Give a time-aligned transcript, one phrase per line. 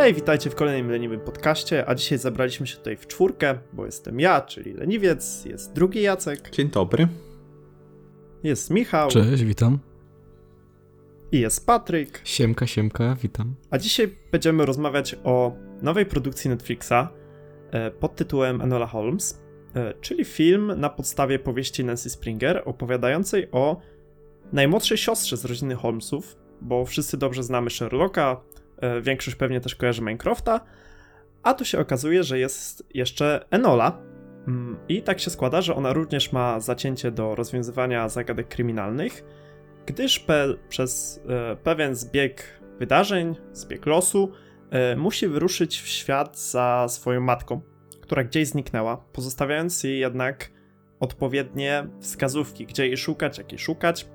[0.00, 4.20] Hej, witajcie w kolejnym leniwym podcaście, a dzisiaj zabraliśmy się tutaj w czwórkę, bo jestem
[4.20, 7.08] ja, czyli leniwiec, jest drugi Jacek, Dzień dobry.
[8.42, 9.78] jest Michał Cześć, witam.
[11.32, 13.54] i jest Patryk, Siemka, siemka, witam.
[13.70, 17.08] a dzisiaj będziemy rozmawiać o nowej produkcji Netflixa
[17.70, 19.42] e, pod tytułem Enola Holmes,
[19.74, 23.80] e, czyli film na podstawie powieści Nancy Springer opowiadającej o
[24.52, 28.40] najmłodszej siostrze z rodziny Holmesów, bo wszyscy dobrze znamy Sherlocka,
[29.02, 30.60] większość pewnie też kojarzy Minecrafta,
[31.42, 33.98] a tu się okazuje, że jest jeszcze Enola.
[34.48, 39.24] Mm, I tak się składa, że ona również ma zacięcie do rozwiązywania zagadek kryminalnych,
[39.86, 44.32] gdyż pe przez e, pewien zbieg wydarzeń, zbieg losu,
[44.70, 47.60] e, musi wyruszyć w świat za swoją matką,
[48.02, 50.50] która gdzieś zniknęła, pozostawiając jej jednak
[51.00, 54.08] odpowiednie wskazówki, gdzie jej szukać, jak jej szukać.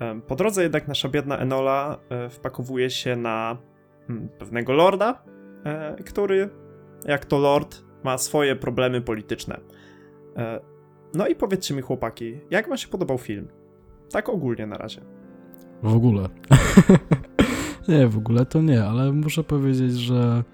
[0.00, 3.58] E, Po drodze jednak nasza biedna Enola e, wpakowuje się na
[4.38, 5.22] pewnego lorda,
[5.64, 6.50] e, który,
[7.04, 9.60] jak to lord, ma swoje problemy polityczne.
[10.36, 10.60] E,
[11.14, 13.48] No i powiedzcie mi, chłopaki, jak wam się podobał film?
[14.10, 15.00] Tak ogólnie na razie.
[15.82, 16.28] W ogóle.
[17.88, 20.44] nie, w ogóle to nie, ale muszę powiedzieć, że,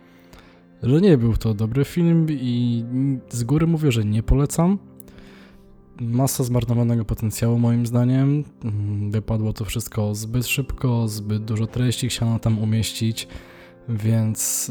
[0.82, 2.84] że nie był to dobry film i
[3.28, 4.78] z góry mówię, że nie polecam.
[6.00, 8.44] Masa zmarnowanego potencjału moim zdaniem.
[8.64, 13.28] Mm, Wypadło to wszystko zbyt szybko, zbyt dużo treści chciano tam umieścić,
[13.88, 14.70] więc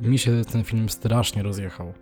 [0.00, 1.92] mi się ten film strasznie rozjechał.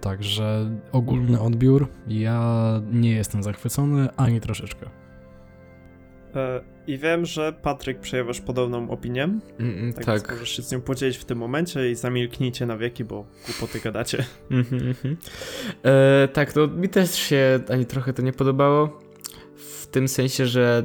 [0.00, 4.86] Także ogólny odbiór, ja nie jestem zachwycony ani troszeczkę.
[6.36, 9.28] E, I wiem, że Patryk przejawiasz podobną opinię,
[9.60, 10.30] Mm, tak, tak.
[10.30, 14.24] możesz się z nią podzielić w tym momencie i zamilknijcie na wieki, bo głupoty gadacie.
[14.50, 15.16] Mhm, mhm.
[15.84, 19.00] E, tak, to mi też się ani trochę to nie podobało.
[19.56, 20.84] W tym sensie, że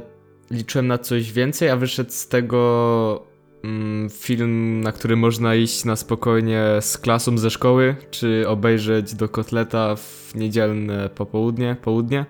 [0.50, 3.26] liczyłem na coś więcej, a wyszedł z tego
[3.64, 9.28] mm, film, na który można iść na spokojnie z klasą ze szkoły, czy obejrzeć do
[9.28, 12.26] kotleta w niedzielne popołudnie, południe.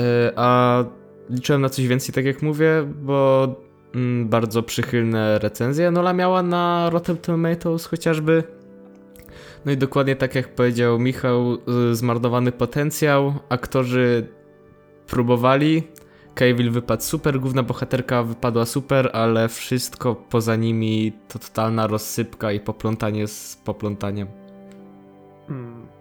[0.00, 0.84] E, a
[1.30, 3.48] liczyłem na coś więcej, tak jak mówię, bo
[3.94, 8.44] mm, bardzo przychylne recenzje Nola miała na Rotten Tomatoes chociażby.
[9.64, 11.58] No i dokładnie tak jak powiedział Michał,
[11.92, 13.34] zmarnowany potencjał.
[13.48, 14.28] Aktorzy
[15.06, 15.82] próbowali.
[16.34, 22.60] Cavill wypadł super, główna bohaterka wypadła super, ale wszystko poza nimi to totalna rozsypka i
[22.60, 24.37] poplątanie z poplątaniem.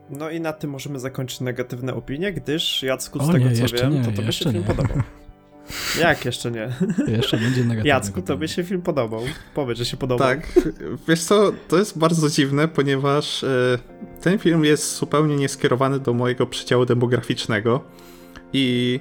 [0.09, 3.75] No i na tym możemy zakończyć negatywne opinie, gdyż Jacku, z O tego nie, co
[3.77, 4.61] wiem, nie, to tobie się film nie.
[4.61, 4.97] podobał.
[6.01, 6.69] Jak jeszcze nie?
[7.07, 7.89] Jeszcze będzie negatywny.
[7.89, 9.21] Jacku, tobie się film podobał.
[9.53, 10.27] Powiedz, że się podobał.
[10.27, 10.47] Tak,
[11.07, 13.77] wiesz co, to jest bardzo dziwne, ponieważ e,
[14.21, 17.83] ten film jest zupełnie nieskierowany do mojego przedziału demograficznego
[18.53, 18.99] i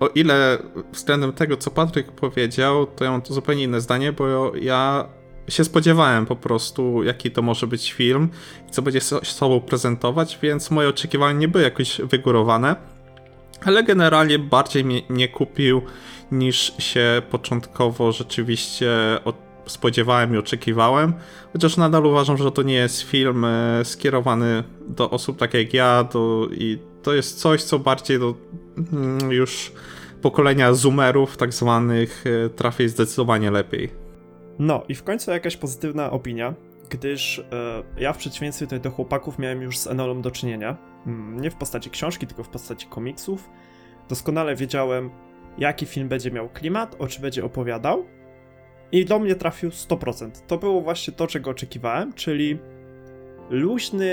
[0.00, 0.58] o ile
[0.92, 5.08] względem tego, co Patryk powiedział, to ja mam to zupełnie inne zdanie, bo ja
[5.48, 8.28] się spodziewałem po prostu, jaki to może być film
[8.68, 12.76] i co będzie so- sobą prezentować, więc moje oczekiwania nie były jakoś wygórowane,
[13.64, 15.82] ale generalnie bardziej mnie nie kupił
[16.32, 18.90] niż się początkowo rzeczywiście
[19.24, 21.12] od spodziewałem i oczekiwałem.
[21.52, 26.04] Chociaż nadal uważam, że to nie jest film e, skierowany do osób tak jak ja,
[26.04, 28.34] do, i to jest coś, co bardziej do
[28.92, 29.72] mm, już
[30.22, 33.90] pokolenia zoomerów, tak zwanych, e, trafi zdecydowanie lepiej.
[34.58, 36.54] No i w końcu jakaś pozytywna opinia,
[36.90, 40.76] gdyż e, ja w przeciwieństwie tutaj do chłopaków miałem już z Enolą do czynienia.
[41.06, 43.50] Mm, nie w postaci książki, tylko w postaci komiksów.
[44.08, 45.10] Doskonale wiedziałem,
[45.58, 48.04] jaki film będzie miał klimat, o czym będzie opowiadał.
[48.92, 50.30] I do mnie trafił 100%.
[50.46, 52.58] To było właśnie to, czego oczekiwałem, czyli
[53.50, 54.06] luźny,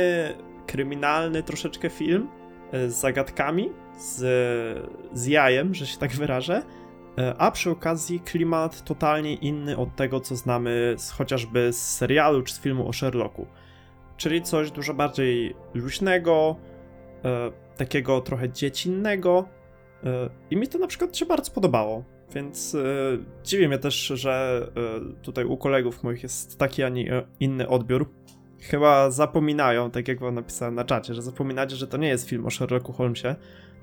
[0.68, 2.28] kryminalny troszeczkę film
[2.72, 3.70] e, z zagadkami,
[4.00, 4.18] z,
[5.14, 6.62] z jajem, że się tak wyrażę.
[7.18, 12.42] E, A przy okazji klimat totalnie inny od tego, co znamy z, chociażby z serialu
[12.42, 13.48] czy z filmu o Sherlocku.
[14.18, 16.56] Czyli coś dużo bardziej luźnego,
[17.26, 19.46] e, takiego trochę dziecinnego.
[20.04, 22.04] E, I mi to na przykład się bardzo podobało.
[22.34, 22.78] Więc
[23.44, 24.68] dziwi mnie też, że
[25.22, 28.10] tutaj u kolegów moich jest taki, a nie inny odbiór.
[28.62, 32.46] Chyba zapominają, tak jak wam napisałem na czacie, że zapominacie, że to nie jest film
[32.46, 33.36] o Sherlocku Holmesie,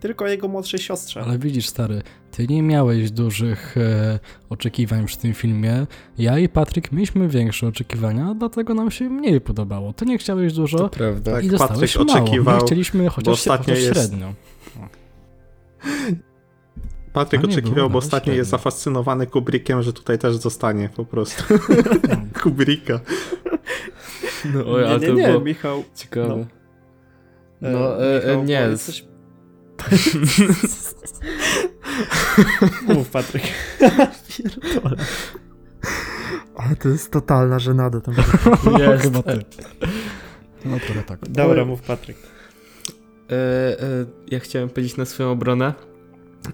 [0.03, 1.21] tylko jego młodszej siostrze.
[1.23, 4.19] Ale widzisz, stary, ty nie miałeś dużych e,
[4.51, 5.87] oczekiwań przy tym filmie.
[6.19, 9.93] Ja i Patryk mieliśmy większe oczekiwania, dlatego nam się mniej podobało.
[9.93, 11.33] Ty nie chciałeś dużo prawda.
[11.33, 12.23] Tak, i dostałeś Patryk mało.
[12.25, 14.35] oczekiwał, My chcieliśmy chociaż, ostatnio chociaż jest- średnio.
[17.13, 21.43] Patryk oczekiwał, było bo ostatnio jest zafascynowany Kubrickiem, że tutaj też zostanie po prostu.
[22.43, 23.01] Kubricka.
[24.55, 25.83] No, oj, nie, ale nie, to nie, było Michał.
[25.95, 26.47] ciekawe.
[27.63, 28.63] e, No, e, Michał, e, nie.
[28.65, 29.05] powiedz coś-
[32.95, 33.43] Mów, Patryk.
[34.29, 34.97] Pierdolę.
[36.57, 38.15] Ale to jest totalna żenada tam.
[38.81, 39.05] Jest.
[39.05, 39.39] Chyba ty.
[40.65, 41.29] No trochę tak.
[41.29, 42.17] Dobra, mów Patryk.
[43.31, 45.75] E, e, ja chciałem powiedzieć na swoją obronę,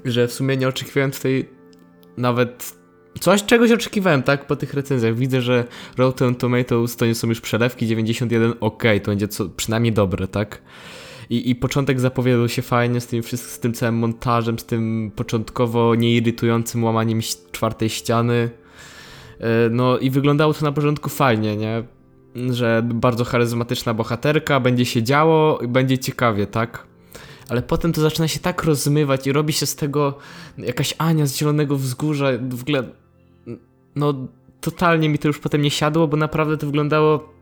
[0.04, 1.48] że w sumie nie oczekiwałem tutaj
[2.16, 2.78] nawet
[3.20, 5.14] coś, czegoś oczekiwałem, tak, po tych recenzjach.
[5.14, 5.64] Widzę, że
[5.96, 10.62] Rotten Tomatoes to nie są już przelewki, 91, ok, to będzie co, przynajmniej dobre, tak.
[11.30, 15.94] I, I początek zapowiadał się fajnie z tym, z tym całym montażem, z tym początkowo
[15.94, 17.20] nieirytującym łamaniem
[17.52, 18.50] czwartej ściany.
[19.40, 21.82] E, No i wyglądało to na porządku fajnie, nie?
[22.50, 26.86] Że bardzo charyzmatyczna bohaterka, będzie się działo i będzie ciekawie, tak?
[27.48, 30.18] Ale potem to zaczyna się tak rozmywać i robi się z tego
[30.58, 32.26] jakaś Ania z Zielonego Wzgórza.
[32.50, 32.82] W ogóle,
[33.96, 34.14] no
[34.60, 37.32] totalnie mi to już potem nie siadło, bo naprawdę to wyglądało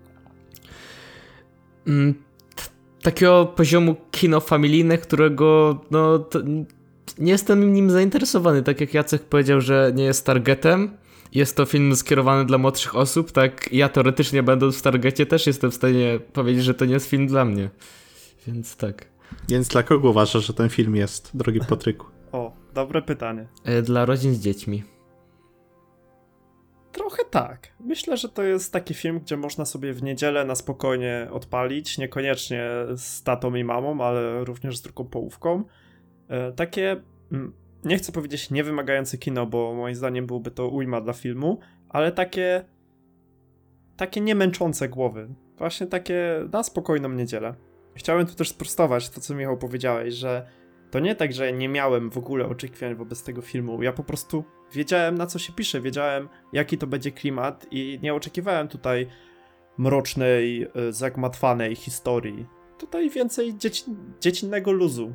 [1.86, 2.14] mm,
[3.02, 6.38] takiego poziomu kino familijne, którego no to,
[7.19, 8.62] nie jestem nim zainteresowany.
[8.62, 10.96] Tak jak Jacek powiedział, że nie jest targetem.
[11.32, 15.70] Jest to film skierowany dla młodszych osób, tak ja teoretycznie będąc w targecie też jestem
[15.70, 17.70] w stanie powiedzieć, że to nie jest film dla mnie.
[18.46, 19.06] Więc tak.
[19.49, 22.06] Więc dla kogo uważasz, że ten film jest, drogi Patryku?
[22.32, 23.46] O, dobre pytanie.
[23.64, 24.82] E, Dla rodzin z dziećmi.
[26.96, 27.69] Trochę tak.
[27.81, 32.69] Myślę, że to jest taki film, gdzie można sobie w niedzielę na spokojnie odpalić, niekoniecznie
[32.96, 35.64] z tatą i mamą, ale również z drugą połówką.
[36.28, 36.96] E, Takie,
[37.32, 37.52] mm,
[37.84, 41.58] nie chcę powiedzieć niewymagające kino, bo moim zdaniem byłoby to ujma dla filmu,
[41.88, 42.64] ale takie,
[43.96, 45.28] takie niemęczące głowy.
[45.56, 47.54] Właśnie takie na spokojną niedzielę.
[47.94, 50.46] Chciałem tu też sprostować to, co Michał powiedziałeś, że
[50.90, 53.82] to nie tak, że nie miałem w ogóle oczekiwań wobec tego filmu.
[53.82, 58.14] Ja po prostu wiedziałem, na co się pisze, wiedziałem, jaki to będzie klimat i nie
[58.14, 59.06] oczekiwałem tutaj
[59.78, 62.46] mrocznej, y, zagmatwanej historii.
[62.78, 63.84] Tutaj więcej dzieci,
[64.20, 65.12] dziecinnego luzu.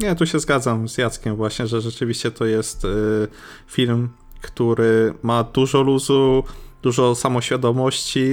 [0.00, 2.88] Nie, tu się zgadzam z Jackiem właśnie, że rzeczywiście to jest y,
[3.66, 4.08] film,
[4.40, 6.44] który ma dużo luzu,
[6.82, 8.32] dużo samoświadomości.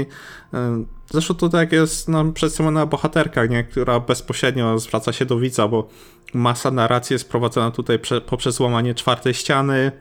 [0.54, 3.64] Y, zresztą to tak jest nam przedstawiona bohaterka, nie?
[3.64, 5.88] która bezpośrednio zwraca się do widza, bo
[6.34, 9.92] masa narracji jest prowadzona tutaj prze, poprzez łamanie czwartej ściany,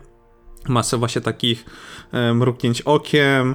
[0.69, 1.65] masę właśnie takich
[2.31, 3.55] y, mrugnięć okiem.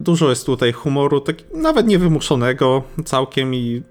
[0.00, 3.82] Dużo jest tutaj humoru, tak nawet niewymuszonego całkiem i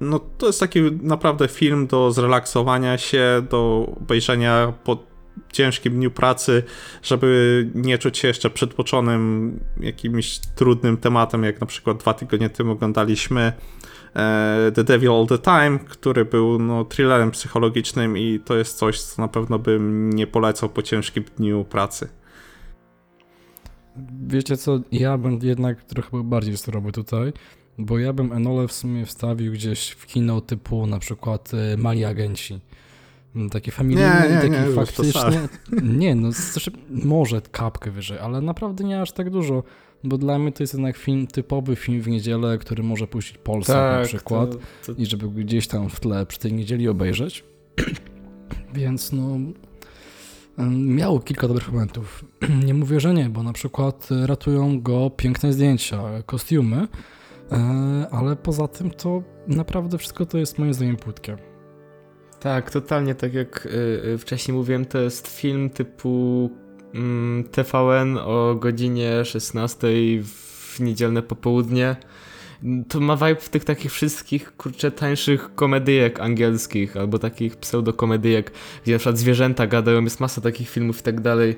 [0.00, 5.13] no to jest taki naprawdę film do zrelaksowania się, do obejrzenia po
[5.52, 6.62] ciężkim dniu pracy,
[7.02, 12.72] żeby nie czuć się jeszcze przytłoczonym jakimś trudnym tematem, jak na przykład dwa tygodnie temu
[12.72, 13.52] oglądaliśmy
[14.16, 19.00] e, The Devil All the Time, który był no, thrillerem psychologicznym i to jest coś,
[19.00, 22.08] co na pewno bym nie polecał po ciężkim dniu pracy.
[24.26, 27.32] Wiecie co, ja bym jednak trochę bardziej surowy tutaj,
[27.78, 32.04] bo ja bym Enole w sumie wstawił gdzieś w kino typu na przykład y, Mali
[32.04, 32.60] Agenci.
[33.36, 35.48] Mm, Taki familijny Nie, nie, i taki nie, już faktycznie...
[36.02, 39.62] Nie, no znaczy, może kapkę wyżej, ale naprawdę nie aż tak dużo,
[40.04, 43.76] bo dla mnie to jest jednak film, typowy film w niedzielę, który może puścić Polsat
[43.76, 47.44] Tak, na przykład To, to, i żeby gdzieś tam w tle przy tej niedzieli obejrzeć.
[48.74, 49.38] Więc no.
[50.70, 52.24] Miało kilka dobrych momentów.
[52.66, 56.88] Nie mówię, że nie, bo na przykład ratują go piękne zdjęcia, kostiumy,
[57.52, 61.53] e, ale poza tym to naprawdę wszystko to jest moim zdaniem płytkie.
[62.44, 63.70] Tak, totalnie tak jak y,
[64.14, 66.50] y, wcześniej mówiłem, to jest film typu
[66.94, 69.88] mm, TVN o godzinie 16
[70.22, 71.96] w niedzielne popołudnie.
[72.88, 78.92] To ma vibe w tych takich wszystkich, kurczę, tańszych komedyjek angielskich, albo takich pseudokomedyjek, gdzie
[78.92, 81.56] na przykład zwierzęta gadają, jest masa takich filmów i tak dalej.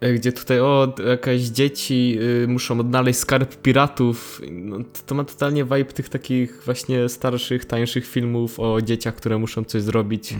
[0.00, 4.40] E, Gdzie tutaj, o, jakieś dzieci y, muszą odnaleźć skarb piratów.
[4.52, 9.38] No, to- to ma totalnie vibe tych takich właśnie starszych, tańszych filmów o dzieciach, które
[9.38, 10.34] muszą coś zrobić.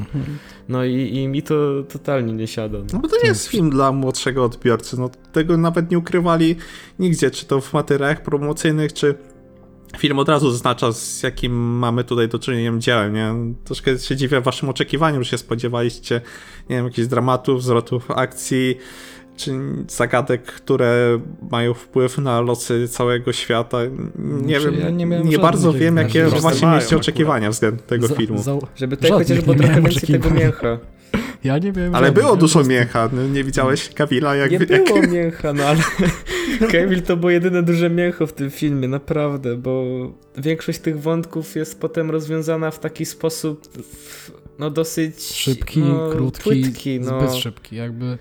[0.68, 2.78] No i, i mi to totalnie nie siada.
[2.92, 6.56] No bo to nie jest film dla młodszego odbiorcy, no tego nawet nie ukrywali
[6.98, 9.14] nigdzie, czy to w materiałach promocyjnych, czy
[9.98, 13.34] film od razu zaznacza, z jakim mamy tutaj do czynienia dziełem, nie?
[13.64, 16.20] Troszkę się dziwię waszym oczekiwaniom, że się spodziewaliście,
[16.70, 18.76] nie wiem, jakichś dramatów, zwrotów akcji,
[19.36, 19.52] czy
[19.88, 23.78] zagadek, które mają wpływ na losy całego świata.
[24.18, 28.14] Nie Znaczy, wiem, ja nie nie, bardzo wiem, jakie właśnie mieliście oczekiwania względem tego Za-
[28.14, 28.42] filmu.
[28.42, 30.78] za- Żeby tutaj Żadnych chociaż było trochę więcej tego mięcha.
[31.44, 31.94] Ja nie wiem.
[31.94, 34.50] Ale było dużo prostu- mięcha, no, nie widziałeś Kavila jak...
[34.50, 34.84] Nie jak...
[34.84, 35.78] było mięcha, no ale
[36.72, 39.84] Cavill to było jedyne duże mięcho w tym filmie, naprawdę, bo
[40.38, 45.22] większość tych wątków jest potem rozwiązana w taki sposób, w- no dosyć...
[45.22, 47.20] Szybki, no, krótki, płytki, no.
[47.20, 47.76] zbyt szybki.
[47.76, 48.18] Jakby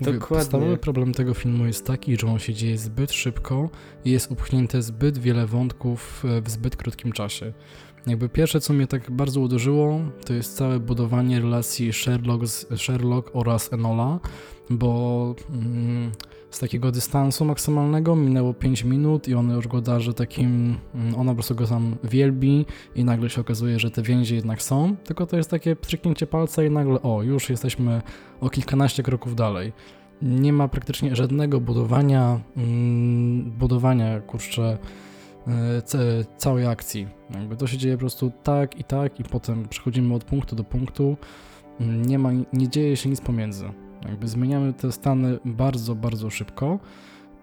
[0.00, 0.36] mówię, Dokładnie.
[0.38, 3.70] podstawowy problem tego filmu jest taki, że on się dzieje zbyt szybko
[4.04, 7.52] i jest upchnięte zbyt wiele wątków e, w zbyt krótkim czasie.
[8.06, 13.30] Jakby pierwsze, co mnie tak bardzo uderzyło, to jest całe budowanie relacji Sherlock, z, Sherlock
[13.32, 14.20] oraz Enola,
[14.70, 16.12] bo mm,
[16.50, 21.30] z takiego dystansu maksymalnego, minęło 5 minut i on już go darzy takim, mm, ona
[21.30, 25.26] po prostu go tam wielbi i nagle się okazuje, że te więzi jednak są, tylko
[25.26, 28.02] to jest takie pstryknięcie palca i nagle o, już jesteśmy
[28.40, 29.72] o kilkanaście kroków dalej.
[30.22, 34.78] Nie ma praktycznie żadnego budowania, mm, budowania, kurczę,
[35.46, 35.82] e,
[36.36, 37.08] całej akcji.
[37.34, 40.64] Jakby to się dzieje po prostu tak i tak i potem przechodzimy od punktu do
[40.64, 41.16] punktu.
[41.80, 43.64] Mm, Nie ma, nie dzieje się nic pomiędzy.
[44.04, 46.78] Jakby zmieniamy te stany bardzo, bardzo szybko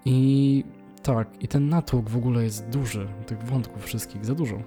[0.06, 0.64] i
[1.04, 4.62] tak, i ten natłok w ogóle jest duży, tych wątków wszystkich, za dużo.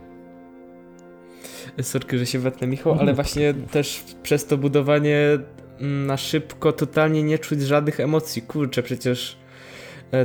[1.83, 3.15] Sorki, że się wetnę, Michał, ale Mhm.
[3.17, 5.39] właśnie też przez to budowanie
[5.81, 8.43] mm, na szybko totalnie nie czuć żadnych emocji.
[8.43, 9.38] Kurczę, przecież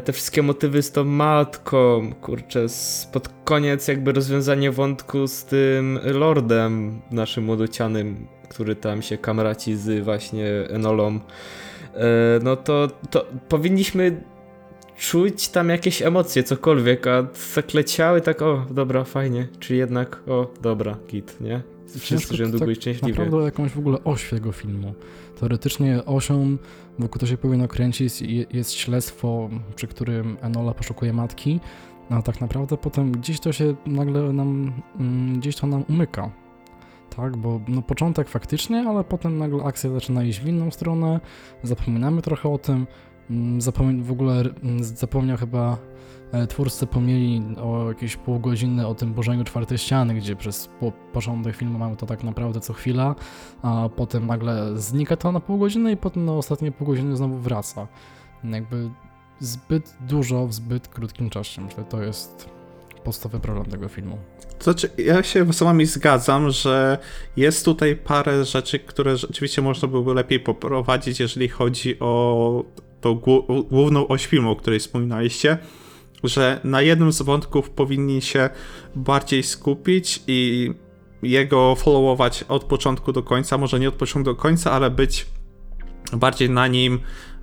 [0.04, 6.00] te wszystkie motywy z tą matką, kurczę, s- pod koniec jakby rozwiązanie wątku z tym
[6.04, 11.20] lordem naszym młodocianym, który tam się kamraci z właśnie Enolą,
[11.96, 12.00] e,
[12.44, 14.22] no to, to powinniśmy
[14.98, 20.54] czuć tam jakieś emocje, cokolwiek, a tak leciały tak, o, dobra, fajnie, czy jednak, o,
[20.62, 21.62] dobra, git, nie?
[22.00, 23.10] Wszyscy żyją tak długo i szczęśliwie.
[23.14, 24.94] Naprawdę jakąś w ogóle oś tego filmu.
[25.40, 26.58] Teoretycznie osią,
[27.00, 31.60] wokół to się powinno kręcić, je- jest śledztwo, przy którym Enola poszukuje matki,
[32.10, 36.32] a tak naprawdę potem gdzieś to się nagle nam, mm, gdzieś to nam umyka.
[37.16, 41.20] Tak, bo no początek faktycznie, ale potem nagle akcja zaczyna iść w inną stronę,
[41.64, 42.88] zapominamy trochę o tym,
[43.30, 44.34] mm, zapomni- w ogóle
[44.64, 45.78] mm, zapomniał chyba
[46.50, 51.56] twórcy pomyli o jakieś pół godziny o tym burzeniu czwartej ściany, gdzie przez po, początek
[51.56, 53.16] filmu mamy to tak naprawdę co chwila,
[53.62, 57.38] a potem nagle znika to na pół godziny i potem na ostatnie pół godziny znowu
[57.38, 57.88] wraca.
[58.44, 58.90] Jakby
[59.40, 61.62] zbyt dużo w zbyt krótkim czasie.
[61.62, 62.50] Myślę, to jest
[63.04, 64.18] podstawowy problem tego filmu.
[64.60, 66.98] Znaczy, ja się z wami zgadzam, że
[67.38, 72.64] jest tutaj parę rzeczy, które rzeczywiście można byłoby lepiej poprowadzić, jeżeli chodzi o
[73.02, 75.58] tą głó- główną oś filmu, o której wspominaliście,
[76.24, 78.50] że na jednym z wątków powinni się
[78.96, 80.72] bardziej skupić i
[81.24, 85.26] jego followować od początku do końca, może nie od początku do końca, ale być
[86.14, 87.00] bardziej na nim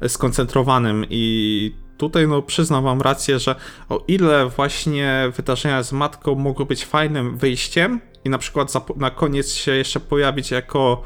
[0.09, 1.07] skoncentrowanym.
[1.11, 3.55] I tutaj no przyznam wam rację, że
[3.89, 9.55] o ile właśnie wydarzenia z matką mogły być fajnym wyjściem i na przykład na koniec
[9.55, 11.03] się jeszcze pojawić jako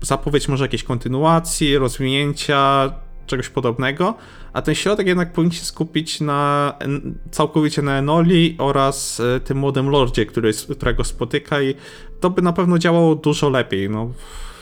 [0.00, 2.92] zapowiedź może jakiejś kontynuacji, rozwinięcia,
[3.26, 4.14] czegoś podobnego,
[4.52, 6.72] a ten środek jednak powinien się skupić na
[7.30, 11.74] całkowicie na Enoli oraz e, tym młodym lordzie, który, którego spotyka i
[12.20, 14.12] to by na pewno działało dużo lepiej, no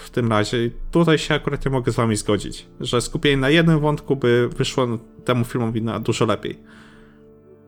[0.04, 0.70] w tym razie.
[0.90, 4.86] Tutaj się akurat nie mogę z wami zgodzić, że skupienie na jednym wątku by wyszło
[5.24, 6.58] temu filmowi na dużo lepiej.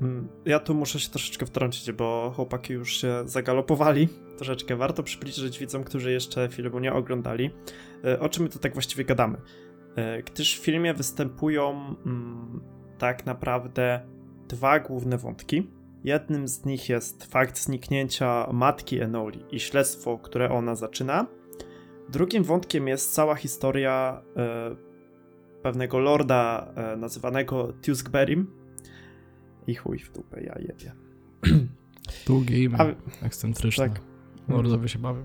[0.01, 4.09] Mm, Ja tu muszę się troszeczkę wtrącić, bo chłopaki już się zagalopowali.
[4.37, 7.51] Troszeczkę warto przybliżyć widzom, którzy jeszcze filmu nie oglądali,
[8.05, 9.39] e, o czym my tu tak właściwie gadamy.
[9.97, 12.61] E, Gdyż w filmie występują mm,
[12.99, 14.01] tak naprawdę
[14.49, 15.71] dwa główne wątki.
[16.05, 21.27] Jednym z nich jest fakt zniknięcia matki Enoli i śledztwo, które ona zaczyna.
[22.09, 24.77] Drugim wątkiem jest cała historia e,
[25.63, 28.45] pewnego lorda e, nazywanego Tewksbury'm,
[29.67, 30.93] i chuj w dupę, ja jebie.
[32.27, 33.89] Długie A, imię, ekscentryczne.
[33.89, 34.01] tak.
[34.49, 35.25] Mordowie się bawią.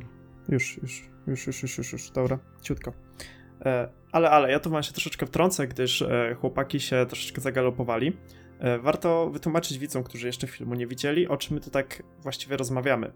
[0.49, 2.93] Już, już, już, już, już, już, już, dobra, ciutko.
[3.65, 8.17] E, ale, ale, ja tu wam się troszeczkę wtrącę, gdyż e, chłopaki się troszeczkę zagalopowali.
[8.59, 12.57] E, warto wytłumaczyć widzom, którzy jeszcze filmu nie widzieli, o czym my tu tak właściwie
[12.57, 13.11] rozmawiamy.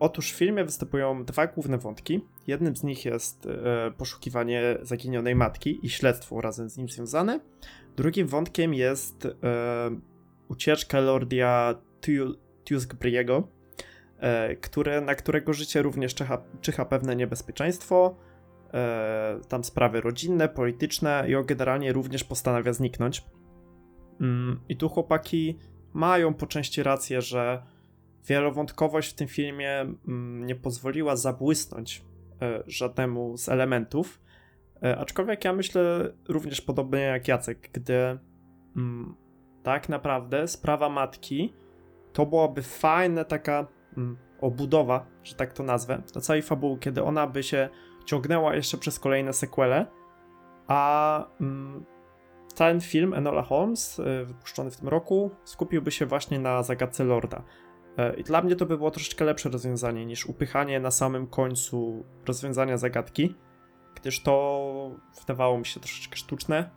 [0.00, 2.20] Otóż w filmie występują dwa główne wątki.
[2.46, 3.48] Jednym z nich jest
[3.96, 7.40] poszukiwanie zaginionej matki i śledztwo razem z nim związane.
[7.96, 9.28] Drugim wątkiem jest
[10.48, 13.42] ucieczka Lordia Tu- Tewksbury'ego,
[14.18, 18.16] e, które, na którego życie również czyha, czyha pewne niebezpieczeństwo,
[19.48, 23.24] tam sprawy rodzinne, polityczne i on generalnie również postanawia zniknąć.
[24.20, 25.58] Mm, I tu chłopaki
[25.94, 27.62] mają po części rację, że
[28.26, 32.04] wielowątkowość w tym filmie mm, nie pozwoliła zabłysnąć
[32.42, 34.20] e, żadnemu z elementów,
[34.82, 38.18] e, aczkolwiek ja myślę również podobnie jak Jacek, gdy
[38.76, 39.14] mm,
[39.62, 41.52] tak naprawdę sprawa matki
[42.12, 43.66] to byłaby fajna taka
[44.40, 47.68] obudowa, że tak to nazwę, do całej fabuły, kiedy ona by się
[48.08, 49.86] ciągnęła jeszcze przez kolejne sequele,
[50.66, 51.84] a mm,
[52.54, 57.42] ten film Enola Holmes, y, wypuszczony w tym roku, skupiłby się właśnie na zagadce Lorda.
[57.98, 62.04] E, I dla mnie to by było troszeczkę lepsze rozwiązanie niż upychanie na samym końcu
[62.26, 63.34] rozwiązania zagadki,
[63.94, 66.70] gdyż to wydawało mi się troszeczkę sztuczne,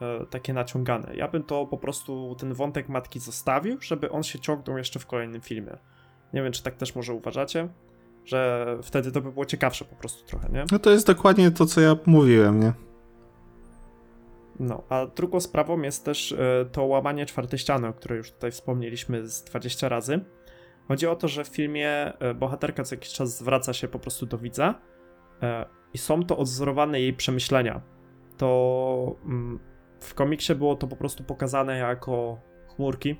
[0.00, 1.16] e, takie naciągane.
[1.16, 5.06] Ja bym to po prostu, ten wątek matki zostawił, żeby on się ciągnął jeszcze w
[5.06, 5.78] kolejnym filmie.
[6.32, 7.68] Nie wiem, czy tak też może uważacie,
[8.28, 10.64] że wtedy to by było ciekawsze po prostu trochę, nie?
[10.72, 12.72] No to jest dokładnie to, co ja mówiłem, nie?
[14.60, 18.50] No, a drugą sprawą jest też e, to łamanie czwartej ściany, o której już tutaj
[18.50, 20.20] wspomnieliśmy z 20 razy.
[20.88, 24.26] Chodzi o to, że w filmie e, bohaterka co jakiś czas zwraca się po prostu
[24.26, 24.74] do widza
[25.42, 27.80] e, i są to odzorowane jej przemyślenia.
[28.36, 29.58] To mm,
[30.00, 32.40] w komiksie było to po prostu pokazane jako
[32.76, 33.16] chmurki,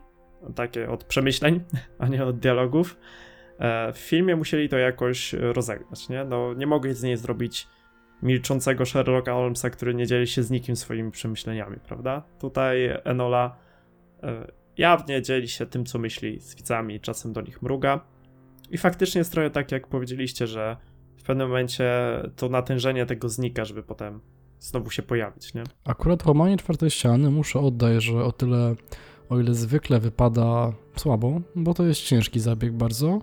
[0.55, 1.65] takie od przemyśleń,
[1.99, 2.97] a nie od dialogów.
[3.95, 6.25] W filmie musieli to jakoś rozegrać, nie?
[6.25, 7.69] No, nie mogli z niej zrobić
[8.23, 12.23] milczącego Sherlocka Holmesa, który nie dzieli się z nikim swoimi przemyśleniami, prawda?
[12.39, 13.57] Tutaj Enola
[14.23, 18.01] e, jawnie dzieli się tym, co myśli z widzami, czasem do nich mruga.
[18.71, 20.77] I faktycznie jest trochę tak, jak powiedzieliście, że
[21.17, 21.93] w pewnym momencie
[22.37, 24.21] to natężenie tego znika, żeby potem
[24.59, 25.63] znowu się pojawić, nie?
[25.85, 28.75] Akurat łamanie czwartej ściany muszę oddać, że o tyle,
[29.29, 33.21] o ile zwykle wypada słabo, bo to jest ciężki zabieg bardzo,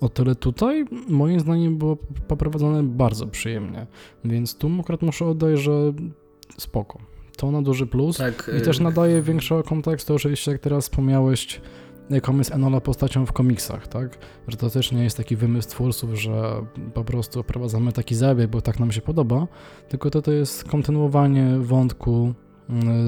[0.00, 1.96] o tyle tutaj moim zdaniem było
[2.28, 3.86] poprowadzone bardzo przyjemnie,
[4.24, 5.92] więc tu akurat muszę oddać, że
[6.58, 6.98] spoko.
[7.36, 11.60] To na duży plus tak, i też y- nadaje większego kontekstu, oczywiście jak teraz wspomniałeś,
[12.10, 14.18] jaką jest Enola postacią w komiksach, tak?
[14.48, 16.52] Że to też nie jest taki wymysł twórców, że
[16.94, 19.46] po prostu prowadzamy taki zabieg, bo tak nam się podoba,
[19.88, 22.34] tylko to, to jest kontynuowanie wątku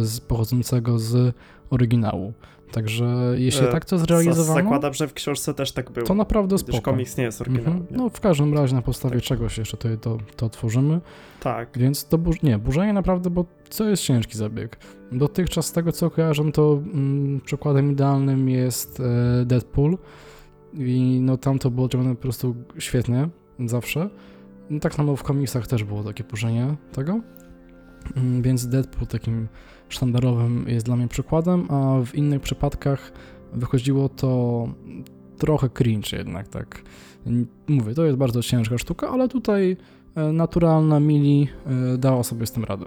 [0.03, 1.35] z, pochodzącego z
[1.71, 2.33] oryginału.
[2.73, 4.61] Także jeśli e, tak to zrealizowano...
[4.61, 6.07] Zakładam, że w książce też tak było.
[6.07, 6.81] To naprawdę spoko.
[6.81, 7.81] komiks nie jest oryginalny.
[7.81, 7.97] Mhm.
[7.97, 9.25] No w każdym razie na podstawie tak.
[9.25, 11.01] czegoś jeszcze to, to, to tworzymy.
[11.41, 11.79] Tak.
[11.79, 12.37] Więc to bur...
[12.43, 14.79] nie, burzenie naprawdę, bo co jest ciężki zabieg.
[15.13, 19.99] Dotychczas z tego co kojarzę, to mm, przykładem idealnym jest e, Deadpool
[20.75, 23.29] i no tam to było zrobione po prostu świetnie,
[23.67, 24.11] zawsze.
[24.71, 27.21] No, tak samo w komiksach też było takie burzenie tego.
[28.17, 29.49] Mm, więc Deadpool takim
[29.89, 33.13] sztandarowym jest dla mnie przykładem, a w innych przypadkach
[33.53, 34.69] wychodziło to
[35.39, 36.83] trochę cringe jednak, tak.
[37.69, 39.77] Mówię, to jest bardzo ciężka sztuka, ale tutaj
[40.15, 41.49] e, naturalna Mili
[41.95, 42.87] e, dała sobie z tym radę.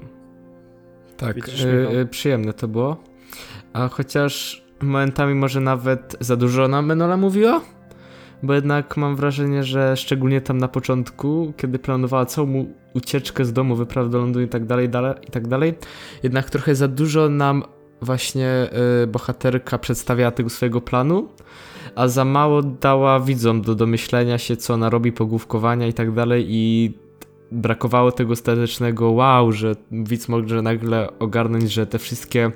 [1.18, 1.64] Tak, Widzisz,
[1.94, 2.98] yy, przyjemne to było.
[3.74, 7.62] A chociaż momentami może nawet za dużo nam Enola mówiła,
[8.44, 13.76] bo jednak mam wrażenie, że szczególnie tam na początku, kiedy planowała całą ucieczkę z domu,
[13.76, 14.90] wyprawę do Londynu i tak dalej,
[15.28, 15.74] i tak dalej,
[16.24, 17.64] jednak trochę za dużo nam
[18.02, 18.70] właśnie
[19.04, 21.30] y, bohaterka przedstawiała tego swojego planu,
[21.96, 26.46] a za mało dała widzom do domyślenia się, co ona robi, pogłówkowania i tak dalej
[26.50, 26.94] i
[27.52, 32.52] brakowało tego ostatecznego wow, że widz może nagle ogarnąć, że te wszystkie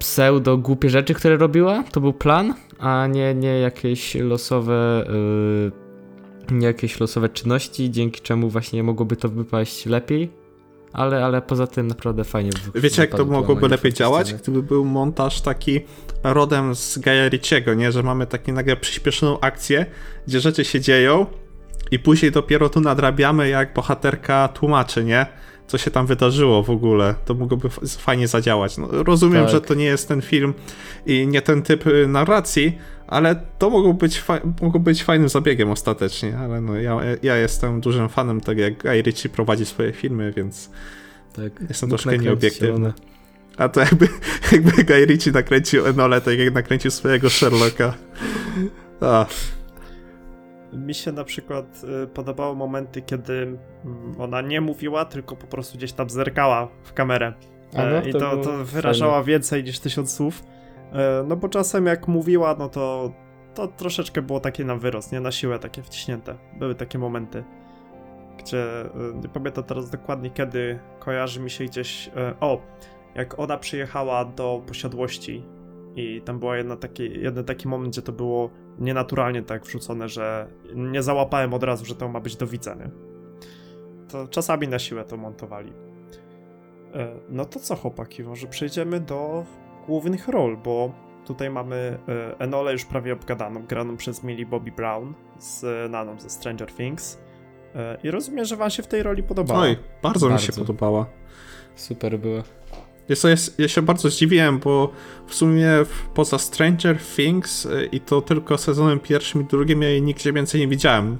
[0.00, 5.90] pseudo głupie rzeczy, które robiła, to był plan, a nie, nie jakieś losowe yy,
[6.50, 10.30] nie jakieś losowe czynności, dzięki czemu właśnie mogłoby to wypaść lepiej.
[10.92, 12.50] Ale, ale poza tym naprawdę fajnie.
[12.74, 14.34] Wiecie, jak to mogłoby lepiej działać?
[14.34, 15.80] Gdyby był montaż taki
[16.24, 17.92] rodem z Gaia Ricciego, nie?
[17.92, 19.86] Że mamy taki nagle przyspieszoną akcję,
[20.26, 21.26] gdzie rzeczy się dzieją
[21.90, 25.26] i później dopiero tu nadrabiamy, jak bohaterka tłumaczy, nie?
[25.70, 27.14] Co się tam wydarzyło w ogóle.
[27.24, 28.78] To mogłoby fajnie zadziałać.
[28.78, 29.50] No, rozumiem, tak.
[29.50, 30.54] że to nie jest ten film
[31.06, 34.24] i nie ten typ y, narracji, ale to mogło być,
[34.62, 39.02] mogło być fajnym zabiegiem ostatecznie, ale no, ja, ja jestem dużym fanem tego, jak Guy
[39.02, 40.70] Ritchie prowadzi swoje filmy, więc
[41.32, 41.52] tak.
[41.68, 42.92] jestem troszkę nieobiektywny.
[43.56, 44.08] A to jakby,
[44.52, 47.94] jakby Guy Ritchie nakręcił Enole, tak jak nakręcił swojego Sherlocka.
[49.00, 49.26] A.
[50.72, 55.78] Mi się na przykład y, podobały momenty, kiedy mm, ona nie mówiła, tylko po prostu
[55.78, 57.32] gdzieś tam zerkała w kamerę.
[57.72, 59.26] No, e, I to, to wyrażała fajnie.
[59.26, 60.42] więcej niż tysiąc słów.
[60.92, 63.12] E, no bo czasem jak mówiła, no to,
[63.54, 66.38] to troszeczkę było takie na wyrost, nie na siłę takie wciśnięte.
[66.58, 67.44] Były takie momenty,
[68.38, 68.88] gdzie y,
[69.22, 72.10] nie pamiętam teraz dokładnie kiedy, kojarzy mi się gdzieś.
[72.16, 72.60] E, o,
[73.14, 75.44] jak ona przyjechała do posiadłości
[75.96, 80.46] i tam był jedna taki, jeden taki moment, gdzie to było nienaturalnie tak wrzucone, że
[80.74, 82.90] nie załapałem od razu, że to ma być do widzenia.
[84.08, 85.72] To czasami na siłę to montowali.
[86.94, 89.44] E, no to co, chłopaki, może przejdziemy do
[89.86, 90.92] głównych ról, bo
[91.26, 96.30] tutaj mamy e, Enolę już prawie obgadaną, graną przez Millie Bobby Brown z Naną ze
[96.30, 97.18] Stranger Things.
[97.74, 99.60] E, I rozumiem, że wam się w tej roli podobała.
[99.60, 100.28] Oj, bardzo, bardzo.
[100.28, 101.06] mi się podobała.
[101.76, 102.42] Super była.
[103.10, 104.92] Jest, jest, ja się bardzo zdziwiłem, bo
[105.26, 105.68] w sumie
[106.14, 110.60] poza Stranger Things y, i to tylko sezonem pierwszym i drugim ja jej nigdzie więcej
[110.60, 111.18] nie widziałem.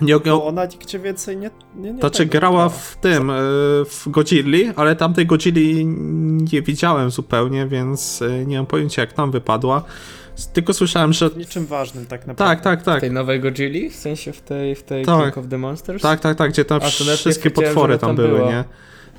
[0.00, 1.50] Nie, bo ona nigdzie więcej nie.
[1.76, 3.34] nie, nie znaczy, grała w tym, y,
[3.84, 5.86] w Godzilli, ale tamtej Godzilli
[6.52, 9.82] nie widziałem zupełnie, więc y, nie mam pojęcia, jak tam wypadła.
[10.52, 11.30] Tylko słyszałem, że.
[11.36, 12.54] Niczym ważnym, tak naprawdę.
[12.54, 12.98] Tak, tak, tak.
[12.98, 13.90] W tej nowej Godzilli?
[13.90, 15.24] W sensie w tej, w tej tak.
[15.24, 16.02] King of the Monsters?
[16.02, 16.80] Tak, tak, tak, gdzie tam
[17.16, 18.64] wszystkie potwory tam, tam były, nie?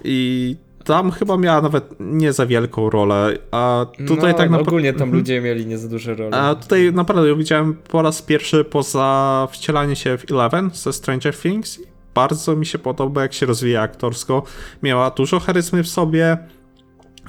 [0.03, 0.55] I
[0.89, 4.69] tam chyba miała nawet nie za wielką rolę, a tutaj no, tak naprawdę...
[4.69, 5.17] ogólnie tam mhm.
[5.17, 6.37] ludzie mieli nie za duże role.
[6.37, 11.35] A tutaj naprawdę ją widziałem po raz pierwszy poza wcielaniem się w Eleven ze Stranger
[11.35, 11.79] Things.
[12.15, 14.43] bardzo mi się podoba, jak się rozwija aktorsko.
[14.83, 16.37] Miała dużo charyzmy w sobie,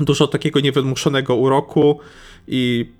[0.01, 2.01] dużo takiego niewymuszonego uroku
[2.46, 2.92] i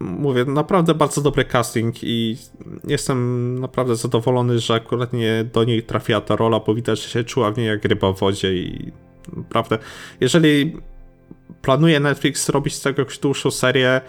[0.00, 2.36] mówię, naprawdę bardzo dobry casting i
[2.84, 7.24] jestem naprawdę zadowolony, że akurat nie do niej trafiła ta rola, bo widać, że się
[7.24, 8.92] czuła w niej jak ryba w wodzie i
[9.36, 9.78] naprawdę,
[10.20, 10.76] jeżeli
[11.62, 14.00] planuje Netflix robić z tego dłuższą serię,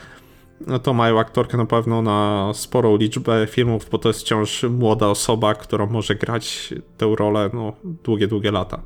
[0.67, 5.07] no to mają aktorkę na pewno na sporą liczbę filmów, bo to jest wciąż młoda
[5.07, 8.83] osoba, która może grać tę rolę no, długie, długie lata.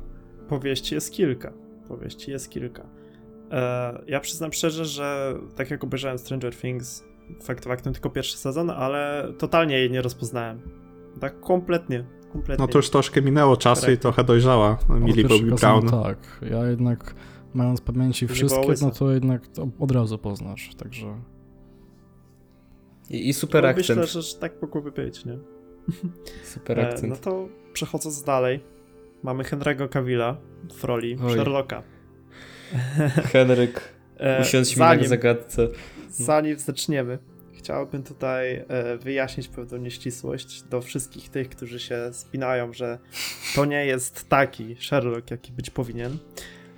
[0.48, 1.52] Powieści jest kilka.
[1.88, 2.86] Powieści jest kilka.
[3.50, 7.04] E, ja przyznam szczerze, że tak jak obejrzałem Stranger Things,
[7.42, 10.60] fakt faktem tylko pierwszy sezon, ale totalnie jej nie rozpoznałem.
[11.20, 12.66] Tak kompletnie, kompletnie.
[12.66, 15.88] No to już troszkę minęło czasu i trochę dojrzała Millie Bobby Brown.
[15.88, 16.18] Tak,
[16.50, 17.14] ja jednak
[17.54, 21.06] mając w pamięci wszystkie, no to jednak to od razu poznasz, także...
[23.10, 24.00] I, i super no, akcent.
[24.00, 25.38] Myślę, że tak mogłoby być, nie?
[26.54, 27.04] Super akcent.
[27.04, 28.60] E, no to przechodząc dalej,
[29.22, 30.36] mamy Henry'ego Cavilla
[30.74, 31.32] w roli Oj.
[31.32, 31.82] Sherlocka.
[33.24, 33.80] Henryk,
[34.16, 35.68] e, usiądź mi na zagadce.
[36.10, 37.18] Zanim zaczniemy,
[37.64, 42.98] chciałbym tutaj e, wyjaśnić pewną nieścisłość do wszystkich tych, którzy się spinają, że
[43.54, 46.18] to nie jest taki Sherlock, jaki być powinien.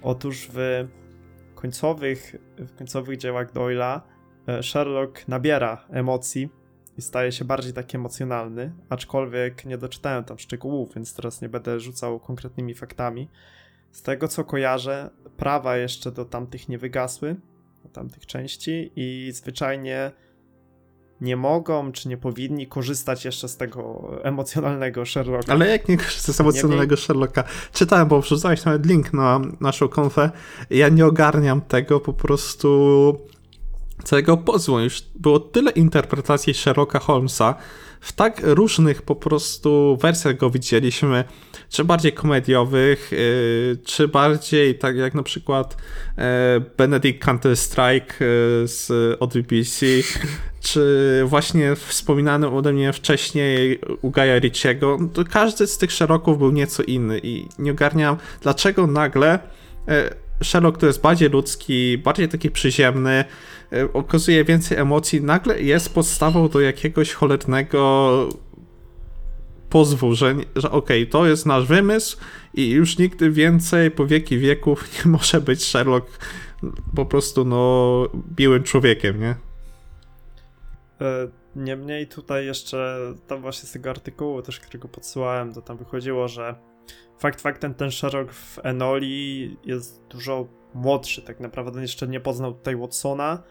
[0.02, 0.86] Otóż w
[1.54, 4.00] końcowych, w końcowych dziełach Doyle'a
[4.46, 6.48] e, Sherlock nabiera emocji
[6.98, 11.80] i staje się bardziej taki emocjonalny, aczkolwiek nie doczytałem tam szczegółów, więc teraz nie będę
[11.80, 13.28] rzucał konkretnymi faktami.
[13.92, 17.36] Z tego co kojarzę, prawa jeszcze do tamtych nie wygasły,
[17.82, 20.12] do tamtych części i zwyczajnie
[21.20, 25.52] nie mogą, czy nie powinni korzystać jeszcze z tego emocjonalnego Sherlocka.
[25.52, 27.44] Ale jak nie korzystać z emocjonalnego Sherlocka?
[27.72, 30.30] Czytałem, bo wrzucałeś nawet link na naszą konfę.
[30.70, 33.18] Ja nie ogarniam tego po prostu
[34.04, 34.80] całego pozwu.
[34.80, 37.54] Już było tyle interpretacji Sherlocka Holmesa,
[38.00, 41.24] w tak różnych po prostu wersjach go widzieliśmy,
[41.68, 45.76] czy bardziej komediowych, yy, czy bardziej tak jak na przykład
[46.16, 46.24] yy,
[46.76, 49.86] Benedict Counter-Strike yy, z, od BBC,
[50.66, 56.52] czy właśnie wspominany ode mnie wcześniej u Gaja Ritchiego, to każdy z tych szeroków był
[56.52, 59.38] nieco inny i nie ogarniam, dlaczego nagle
[59.86, 63.24] yy, Sherlock, który jest bardziej ludzki, bardziej taki przyziemny,
[63.72, 68.28] e, okazuje więcej emocji, nagle jest podstawą do jakiegoś cholernego
[69.70, 72.16] pozwu, że, że okej, okay, to jest nasz wymysł
[72.54, 76.18] i już nigdy więcej po wieki wieków nie może być Sherlock
[76.94, 78.02] po prostu no
[78.36, 79.34] biłym człowiekiem, nie?
[81.00, 86.28] E, niemniej tutaj jeszcze tam właśnie z tego artykułu też, którego podsyłałem, to tam wychodziło,
[86.28, 86.54] że
[87.18, 92.76] fakt faktem ten Sherlock w Enoli jest dużo młodszy, tak naprawdę jeszcze nie poznał tutaj
[92.76, 93.42] Watsona.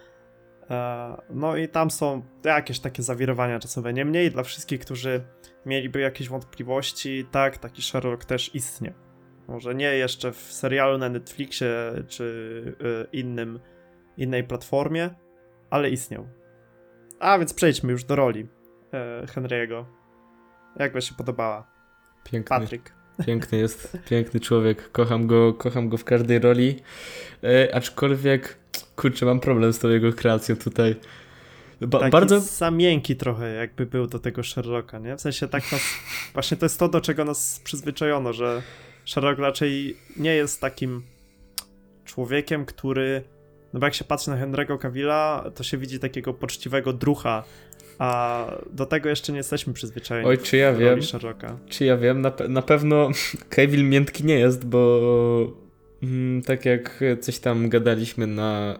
[0.70, 3.94] E, no i tam są jakieś takie zawirowania czasowe.
[3.94, 5.24] Niemniej dla wszystkich, którzy
[5.66, 8.96] mieliby jakieś wątpliwości, tak, taki Sherlock też istnieje.
[9.48, 11.70] Może nie jeszcze w serialu na Netflixie
[12.08, 13.60] czy e, innym,
[14.18, 15.10] innej platformie,
[15.70, 16.28] ale istniał.
[17.20, 18.48] A więc przejdźmy już do roli
[18.94, 19.86] e, Henry'ego.
[20.80, 21.68] Jak wam się podobała?
[22.24, 22.60] Piękny.
[22.60, 22.95] Patryk.
[23.26, 24.92] Piękny jest, piękny człowiek.
[24.92, 26.76] Kocham go, kocham go w każdej roli.
[27.44, 28.58] E, aczkolwiek,
[28.96, 30.96] kurczę, mam problem z tą jego kreacją tutaj.
[31.82, 35.16] Ba Taki bardzo za miękki trochę jakby był do tego Sherlocka, nie?
[35.16, 35.82] W sensie tak nas,
[36.34, 38.62] właśnie to jest to, do czego nas przyzwyczajono, że
[39.06, 41.04] Sherlock raczej nie jest takim
[42.06, 43.24] człowiekiem, który
[43.76, 47.44] no bo jak się patrzy na Henry'ego Cavilla, to się widzi takiego poczciwego drucha,
[48.00, 50.30] a do tego jeszcze nie jesteśmy przyzwyczajeni.
[50.30, 51.04] Oj, czy ja wiem.
[51.04, 51.58] Sherlocka.
[51.70, 53.10] Czy ja wiem, na, pe na pewno
[53.56, 55.00] Cavill miętki nie jest, bo
[56.04, 58.80] mm, tak jak coś tam gadaliśmy na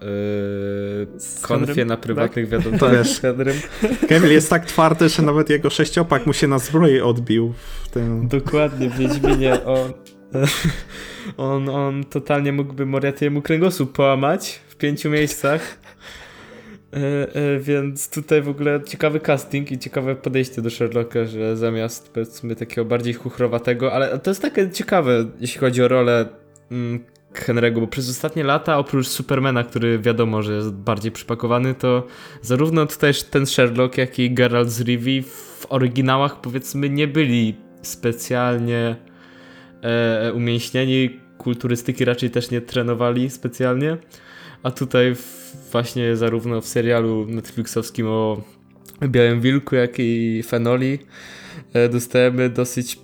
[1.00, 1.08] yy,
[1.42, 2.60] konfie, na prywatnych tak?
[2.60, 3.58] wiadomościach z Henrym.
[4.10, 7.54] Cavill jest tak twardy, że nawet jego sześciopak mu się na zbroi odbił.
[7.84, 8.28] W tym...
[8.28, 9.94] Dokładnie, w Wiedźminie on,
[11.38, 15.78] on, on totalnie mógłby Moriarty'emu kręgosłup połamać w pięciu miejscach.
[16.94, 22.14] E, e, więc tutaj w ogóle ciekawy casting i ciekawe podejście do Sherlocka, że zamiast
[22.14, 26.26] powiedzmy takiego bardziej chuchrowatego, ale to jest takie ciekawe, jeśli chodzi o rolę
[26.72, 32.08] mm, Henry'ego, bo przez ostatnie lata, oprócz Supermana, który wiadomo, że jest bardziej przypakowany, to
[32.42, 38.96] zarówno tutaj ten Sherlock, jak i Geralt z Rivii w oryginałach powiedzmy nie byli specjalnie
[39.82, 43.98] e, umięśnieni, kulturystyki raczej też nie trenowali specjalnie,
[44.66, 45.16] a tutaj
[45.72, 48.42] właśnie zarówno w serialu Netflixowskim o
[49.08, 51.00] Białym Wilku, jak i Fenoli
[51.74, 53.00] e, dostajemy dosyć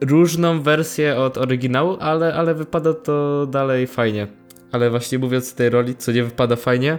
[0.00, 4.26] różną wersję od oryginału, ale, ale wypada to dalej fajnie.
[4.72, 6.98] Ale właśnie mówiąc o tej roli, co nie wypada fajnie,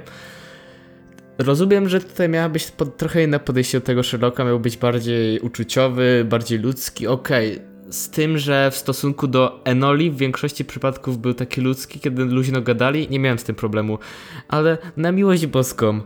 [1.38, 5.40] rozumiem, że tutaj miała być pod, trochę inne podejście do tego Sherlocka, miał być bardziej
[5.40, 7.54] uczuciowy, bardziej ludzki, okej.
[7.54, 7.75] Okay.
[7.90, 12.62] Z tym, że w stosunku do Enoli w większości przypadków był taki ludzki, kiedy luźno
[12.62, 14.00] gadali, nie miałem z tym problemu.
[14.48, 16.02] Ale na miłość boską,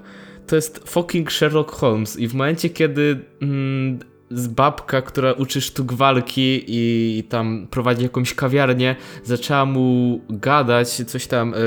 [0.48, 2.20] to jest fucking Sherlock Holmes.
[2.20, 4.00] I w momencie, kiedy mm,
[4.32, 11.28] z babka, która uczy sztuk walki i tam prowadzi jakąś kawiarnię, zaczęła mu gadać coś
[11.28, 11.60] tam y, y,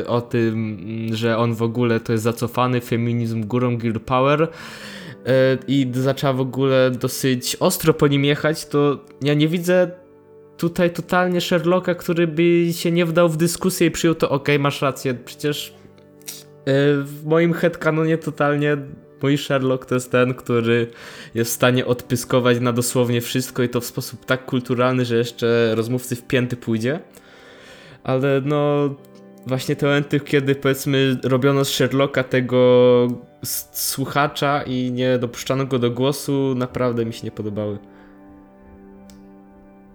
[0.00, 0.78] y, o tym,
[1.12, 4.48] że on w ogóle to jest zacofany feminizm górą Girl Power
[5.68, 9.90] i zaczęła w ogóle dosyć ostro po nim jechać, to ja nie widzę
[10.56, 14.82] tutaj totalnie Sherlocka, który by się nie wdał w dyskusję i przyjął to, ok, masz
[14.82, 15.74] rację, przecież
[17.04, 18.76] w moim headcanonie totalnie
[19.22, 20.86] Mój Sherlock to jest ten, który
[21.34, 25.74] jest w stanie odpyskować na dosłownie wszystko i to w sposób tak kulturalny, że jeszcze
[25.74, 27.00] rozmówcy w pięty pójdzie.
[28.04, 28.94] Ale no,
[29.46, 33.08] właśnie te momenty, kiedy powiedzmy robiono z Sherlocka tego
[33.72, 37.78] słuchacza i nie dopuszczano go do głosu, naprawdę mi się nie podobały.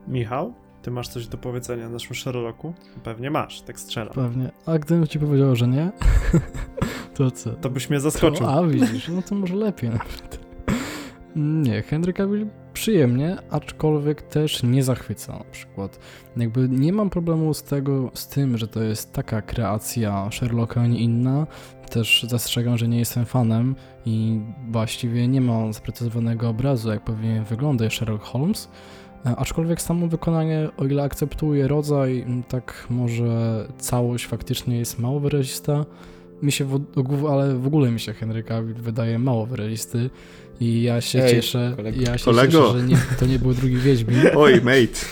[0.07, 0.53] Michał?
[0.81, 2.73] Ty masz coś do powiedzenia naszym Sherlocku?
[3.03, 4.13] Pewnie masz, tak strzelam.
[4.13, 4.51] Pewnie.
[4.65, 5.91] A gdybym ci powiedział, że nie,
[7.15, 7.49] to co?
[7.49, 8.45] To byś mnie zaskoczył.
[8.45, 10.39] To, a widzisz, no to może lepiej nawet.
[11.35, 12.47] Nie, Henry Cavill
[12.77, 15.99] przyjemnie, aczkolwiek też nie zachwyca na przykład.
[16.37, 20.87] Jakby nie mam problemu z tego, z tym, że to jest taka kreacja Sherlocka, a
[20.87, 21.47] nie inna.
[21.89, 27.93] Też zastrzegam, że nie jestem fanem i właściwie nie mam sprecyzowanego obrazu, jak powinien wyglądać
[27.93, 28.69] Sherlock Holmes.
[29.25, 35.85] E, aczkolwiek samo wykonanie, o ile akceptuję rodzaj, tak może całość faktycznie jest mało wyrazista.
[36.41, 36.81] Mi się, w,
[37.29, 40.09] ale w ogóle mi się Henry Cavill wydaje mało wyrazisty
[40.59, 42.01] i ja się Ej, cieszę, kolego.
[42.01, 42.67] ja się Kolego.
[42.67, 44.17] cieszę, że nie, to nie był drugi Wiedźmin.
[44.35, 45.05] Oj, mate.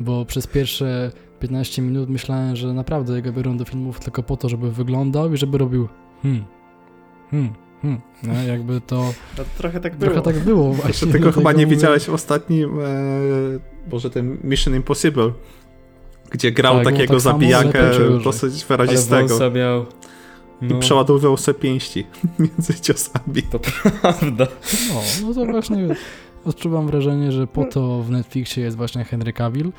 [0.00, 4.48] Bo przez pierwsze 15 minut myślałem, że naprawdę jego biorą do filmów tylko po to,
[4.48, 5.88] żeby wyglądał i żeby robił
[6.22, 6.44] hmm,
[7.30, 7.54] hmm,
[7.84, 9.14] Hmm, no jakby to...
[9.38, 10.12] No, trochę tak było.
[10.12, 10.88] Trochę tak było właśnie.
[10.88, 11.76] Jeszcze tego chyba nie mówię...
[11.76, 12.84] widziałeś w ostatnim, e,
[13.92, 15.32] może ten Mission Impossible,
[16.30, 17.90] gdzie grał tak, takiego tak zabijakę
[18.24, 19.36] dosyć wyrazistego.
[19.36, 19.86] Ale miał...
[20.62, 20.76] No.
[20.76, 22.06] I przeładowywał sobie pięści
[22.38, 23.42] między ciosami.
[23.50, 24.46] To prawda.
[24.88, 25.88] No, no to właśnie
[26.44, 29.72] odczuwam wrażenie, że po to w Netflixie jest właśnie Henry Cavill.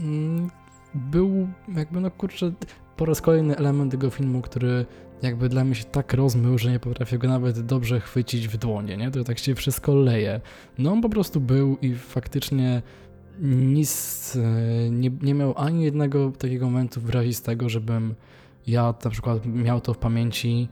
[0.00, 0.50] Mm,
[0.94, 2.52] był jakby, no kurczę,
[2.96, 4.86] po raz kolejny element tego filmu, który
[5.22, 8.96] jakby dla mnie się tak rozmył, że nie potrafię go nawet dobrze chwycić w dłonie,
[8.96, 9.10] nie?
[9.10, 10.40] To tak się wszystko leje.
[10.78, 12.82] No on po prostu był i faktycznie
[13.40, 18.14] nic, e, nie, nie miał ani jednego takiego momentu wyrazistego, żebym
[18.66, 20.68] ja na przykład miał to w pamięci.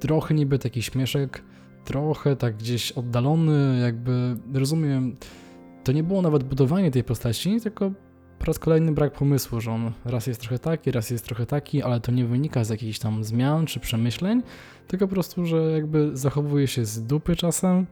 [0.00, 1.42] Trochę niby taki śmieszek,
[1.84, 5.16] trochę tak gdzieś oddalony, jakby rozumiem,
[5.84, 7.90] to nie było nawet budowanie tej postaci, tylko
[8.38, 11.82] po raz kolejny brak pomysłu, że on raz jest trochę taki, raz jest trochę taki,
[11.82, 14.42] ale to nie wynika z jakichś tam zmian czy przemyśleń,
[14.86, 17.86] tylko po prostu, że jakby zachowuje się z dupy czasem,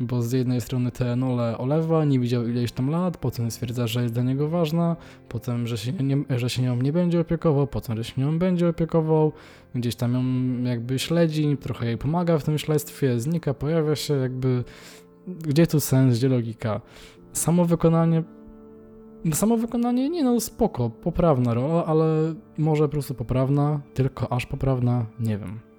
[0.00, 4.02] bo z jednej strony te Enole olewa, nie widział ileś tam lat, potem stwierdza, że
[4.02, 4.96] jest dla niego ważna,
[5.28, 8.68] potem, że się, nie, że się nią nie będzie opiekował, potem, że się nią będzie
[8.68, 9.32] opiekował,
[9.74, 10.22] gdzieś tam ją
[10.70, 14.64] jakby śledzi, trochę jej pomaga w tym śledztwie, znika, pojawia się jakby,
[15.26, 16.80] gdzie tu sens, gdzie logika.
[17.32, 18.22] Samo wykonanie
[19.32, 25.06] Samo wykonanie, nie no, spoko, poprawna rola, ale może po prostu poprawna, tylko aż poprawna,
[25.18, 25.69] nie wiem.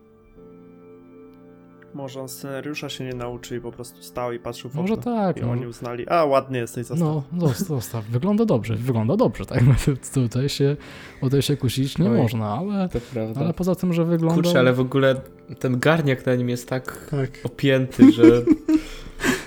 [1.94, 5.38] Może on scenariusza się nie nauczy i po prostu stał i patrzył w Może tak.
[5.38, 5.52] I no.
[5.52, 7.24] oni uznali, a ładnie jesteś, zostaw.
[7.32, 8.06] No, zostaw.
[8.06, 9.64] Wygląda dobrze, wygląda dobrze, tak?
[10.14, 10.78] Tutaj się,
[11.22, 12.90] tutaj się kusić nie Oj, można, ale,
[13.36, 14.42] ale poza tym, że wygląda...
[14.42, 15.16] Kurczę, ale w ogóle
[15.60, 17.30] ten garniak na nim jest tak, tak.
[17.44, 18.24] opięty, że...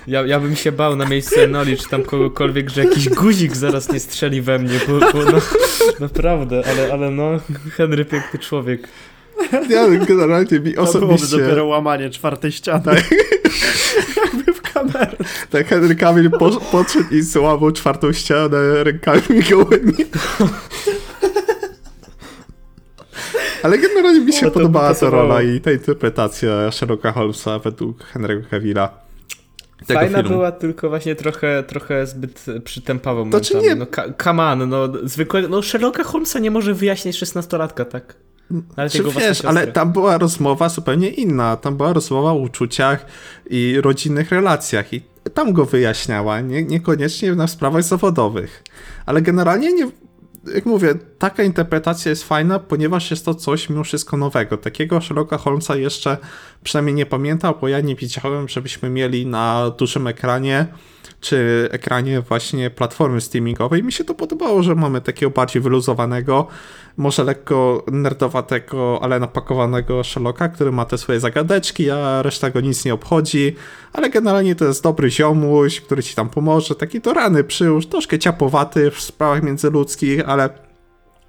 [0.07, 3.91] Ja, ja bym się bał na miejscu Enoli, czy tam kogokolwiek, że jakiś guzik zaraz
[3.91, 5.37] nie strzeli we mnie, bo, bo no,
[5.99, 7.29] naprawdę, ale, ale no,
[7.71, 8.87] Henry piękny człowiek.
[9.69, 11.27] Ja generalnie mi osobiście...
[11.27, 12.83] To dopiero łamanie czwartej ściany.
[12.83, 13.03] Tak.
[14.23, 15.17] Jakby w kamerę.
[15.49, 19.93] Tak, Henry Cavill po, podszedł i złamał czwartą ścianę rękami gołymi.
[23.63, 28.89] Ale generalnie mi się podobała ta rola i ta interpretacja Sherlocka Holmesa według Henry'ego Cavilla.
[29.87, 30.29] Fajna filmu.
[30.29, 33.43] była, tylko właśnie trochę, trochę zbyt przytępawa momentami.
[33.43, 33.75] To czy nie...
[33.75, 33.85] No,
[34.23, 38.15] come on, no zwykle, no Sherlocka Holmesa nie może wyjaśnić 16-latka, tak?
[38.75, 41.57] Ale czy wiesz, ale tam była rozmowa zupełnie inna.
[41.57, 43.05] Tam była rozmowa o uczuciach
[43.49, 45.01] i rodzinnych relacjach i
[45.33, 48.63] tam go wyjaśniała, nie, niekoniecznie na sprawach zawodowych.
[49.05, 49.87] Ale generalnie nie,
[50.53, 54.57] jak mówię, taka interpretacja jest fajna, ponieważ jest to coś mimo wszystko nowego.
[54.57, 56.17] Takiego Sherlocka Holmesa jeszcze
[56.63, 60.67] przynajmniej nie pamiętam, bo ja nie widziałem, żebyśmy mieli na dużym ekranie
[61.21, 63.83] czy ekranie właśnie platformy streamingowej.
[63.83, 66.47] Mi się to podobało, że mamy takiego bardziej wyluzowanego,
[66.97, 72.85] może lekko nerdowatego, ale napakowanego Sherlocka, który ma te swoje zagadeczki, a reszta go nic
[72.85, 73.55] nie obchodzi,
[73.93, 78.19] ale generalnie to jest dobry ziomuś, który ci tam pomoże, taki do rany przyłóż, troszkę
[78.19, 80.49] ciapowaty w sprawach międzyludzkich, ale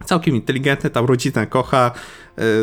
[0.04, 1.90] całkiem inteligentny, tam rodzinę kocha,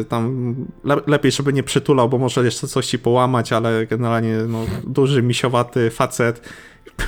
[0.02, 4.38] y, tam le lepiej, żeby nie przytulał, bo może jeszcze coś ci połamać, ale generalnie
[4.48, 6.50] no, duży, misiowaty facet.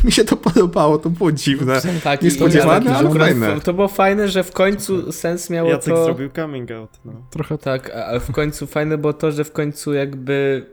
[0.04, 1.82] Mi się to podobało, to było dziwne.
[2.04, 3.62] Tak, Niespodziewane, ale akurat fajne.
[3.62, 6.06] To było fajne, że w końcu sens miało Jacek to...
[6.06, 7.14] zrobił coming out, no.
[7.32, 10.66] Trochę Tak, a- ale w końcu fajne było to, że w końcu jakby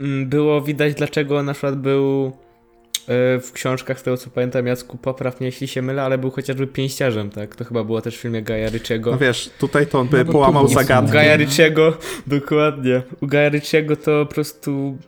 [0.00, 4.98] mm, było widać, dlaczego na przykład był e, w książkach, z tego co pamiętam, Jacku,
[4.98, 7.56] popraw mnie jeśli się mylę, ale był chociażby pięściarzem, tak?
[7.56, 9.10] To chyba było też w filmie Gaja Ricciego.
[9.10, 11.12] No wiesz, tutaj to on by No połamał tu było U zagadkę.
[11.12, 13.02] Gaja Ricciego, dokładnie.
[13.20, 14.98] U Gaja Ricciego to po prostu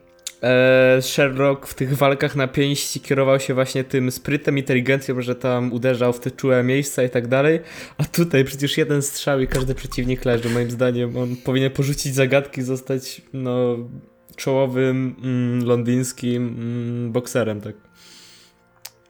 [0.43, 5.73] e, Sherlock w tych walkach na pięści kierował się właśnie tym sprytem, inteligencją, że tam
[5.73, 7.61] uderzał w te czułe miejsca i tak dalej.
[7.99, 10.49] A tutaj przecież jeden strzał i każdy przeciwnik leży.
[10.49, 13.77] Moim zdaniem on powinien porzucić zagadki, zostać no
[14.37, 17.75] czołowym mm, londyńskim mm, bokserem, tak.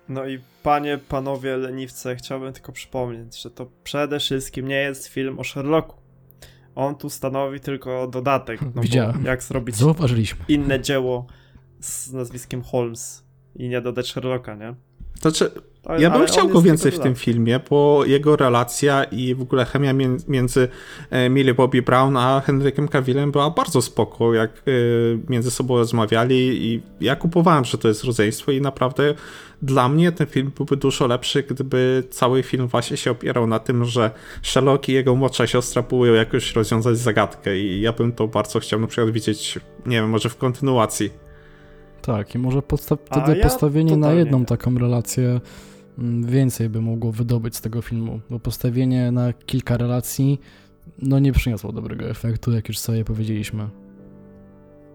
[0.09, 5.39] No i panie, panowie leniwce, chciałbym tylko przypomnieć, że to przede wszystkim nie jest film
[5.39, 6.00] o Sherlocku.
[6.75, 8.61] On tu stanowi tylko dodatek.
[8.75, 9.25] No Widziałem.
[9.25, 10.45] Jak zrobić zauważyliśmy.
[10.49, 11.27] inne dzieło
[11.81, 13.25] z nazwiskiem Holmes
[13.57, 14.75] i nie dodać Sherlocka, nie?
[15.21, 15.51] Znaczy,
[15.99, 19.93] ja bym chciał go więcej w tym filmie, bo jego relacja i w ogóle chemia
[19.93, 20.69] mię- między
[21.11, 24.63] e, Millie Bobby Brown a Henrykiem Cavillem była bardzo spoko, jak e,
[25.29, 29.15] między sobą rozmawiali i ja kupowałem, że to jest rodzeństwo i naprawdę
[29.63, 33.85] dla mnie ten film byłby dużo lepszy, gdyby cały film właśnie się opierał na tym,
[33.85, 34.11] że
[34.43, 38.81] Sherlock i jego młodsza siostra próbują jakoś rozwiązać zagadkę i ja bym to bardzo chciał
[38.81, 41.11] na przykład widzieć, nie wiem, może w kontynuacji.
[42.03, 44.47] Tak, i może podsta- wtedy ja postawienie na jedną nie.
[44.47, 45.41] taką relację
[45.99, 50.41] mm, więcej by mogło wydobyć z tego filmu, bo postawienie na kilka relacji
[51.03, 53.69] no nie przyniosło dobrego efektu, jak już sobie powiedzieliśmy.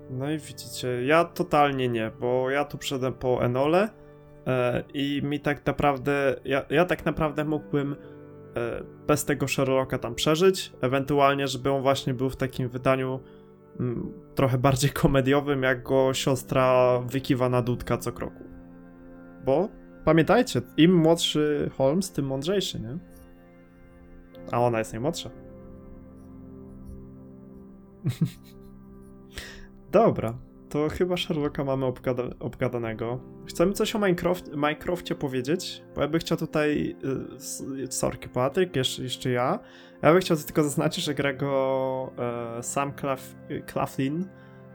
[0.10, 3.90] No i widzicie, ja totalnie nie, bo ja tu przyszedłem po Enole
[4.94, 7.96] i mi tak naprawdę, ja, ja tak naprawdę mógłbym
[8.56, 13.20] e, bez tego Sherlocka tam przeżyć, ewentualnie, żeby on właśnie był w takim wydaniu
[13.80, 18.44] mm, trochę bardziej komediowym, jak go siostra wykiwa na dudka co kroku.
[19.46, 19.70] Bo
[20.06, 22.98] pamiętajcie, im młodszy Holmes, tym mądrzejszy, nie?
[24.52, 25.30] A ona jest najmłodsza.
[29.92, 30.38] Dobra,
[30.76, 33.20] to chyba Sherlocka mamy obgada obgadanego.
[33.48, 35.84] Chcemy coś o Minecraft Minecrafcie powiedzieć?
[35.96, 36.96] Bo ja bym chciał tutaj.
[37.84, 39.60] y, Sorki, Patryk, jeszcze, jeszcze ja.
[40.02, 42.12] Ja bym chciał tylko zaznaczyć, że gra go
[42.58, 43.36] e, Sam Claf
[43.72, 44.28] Claflin.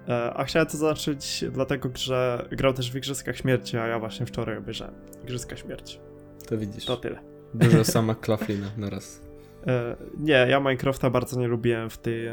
[0.08, 4.26] E, a chciałem to zaznaczyć dlatego, że grał też w Igrzyskach Śmierci, a ja właśnie
[4.26, 6.00] wczoraj obejrzałem Igrzyska Śmierci.
[6.48, 6.84] To widzisz.
[6.84, 7.20] To tyle.
[7.54, 9.22] Dużo sama Claflina na raz.
[9.66, 12.28] E, nie, ja Minecrafta bardzo nie lubiłem w, tej,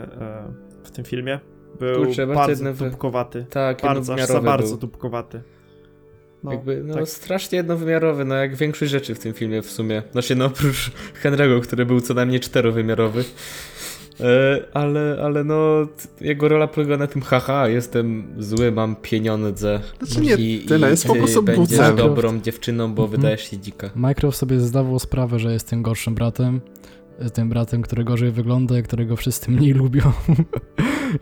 [0.84, 1.40] w tym filmie.
[1.80, 3.46] Był Kurczę, bardzo bardzo dupkowaty.
[3.50, 4.78] Tak, Bardzo, aż za bardzo był.
[4.78, 5.42] dupkowaty.
[6.44, 7.10] No, Jakby, no tak.
[7.10, 10.04] strasznie jednowymiarowy, no jak większość rzeczy w tym filmie w sumie.
[10.12, 10.92] Znaczy no oprócz
[11.24, 13.24] Henry'ego, który był co najmniej czterowymiarowy.
[14.20, 15.88] E, ale, ale no
[16.22, 19.80] jego rola polega na tym haha, jestem zły, mam pieniądze.
[20.02, 21.96] Znaczy nie i, tyle, i jest po prostu będziesz bucem.
[21.96, 23.22] dobrą dziewczyną, bo Mhm.
[23.22, 23.90] wydajesz się dzika.
[23.96, 26.62] Minecraft sobie zdawał sprawę, że jest tym gorszym bratem,
[27.28, 30.02] y, tym bratem, który gorzej wygląda i którego wszyscy mniej lubią.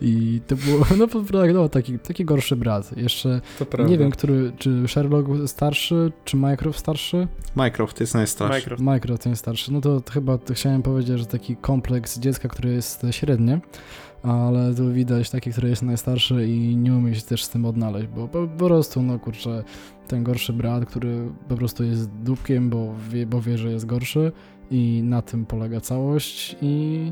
[0.01, 2.97] I to było, no po prostu no, taki, taki gorszy brat.
[2.97, 3.41] Jeszcze
[3.87, 7.27] nie wiem, który, czy Sherlock starszy, czy Minecraft starszy?
[7.55, 8.53] Minecraft jest najstarszy.
[8.53, 8.81] Minecraft.
[8.81, 9.73] Minecraft jest starszy.
[9.73, 13.59] No to chyba to chciałem powiedzieć, że taki kompleks dziecka, który jest średnie,
[14.23, 18.07] ale tu widać taki, który jest najstarszy i nie umie się też z tym odnaleźć,
[18.07, 19.63] bo po, po prostu, no kurczę,
[20.07, 24.31] ten gorszy brat, który po prostu jest dupkiem, bo wie, bo wie, że jest gorszy
[24.71, 27.11] i na tym polega całość i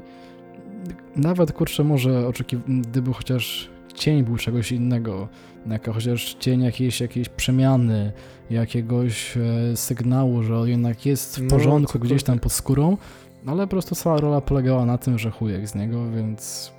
[1.15, 5.28] nawet, kurczę, może oczekiwałem, gdyby chociaż cień był czegoś innego,
[5.67, 8.12] jaka chociaż cień jakiejś, jakiejś przemiany,
[8.50, 9.41] jakiegoś e,
[9.78, 12.24] sygnału, że on jednak jest w No, porządku gdzieś cokolwiek.
[12.26, 12.98] tam pod skórą,
[13.46, 16.72] ale po prostu cała rola polegała na tym, że chujek z niego, więc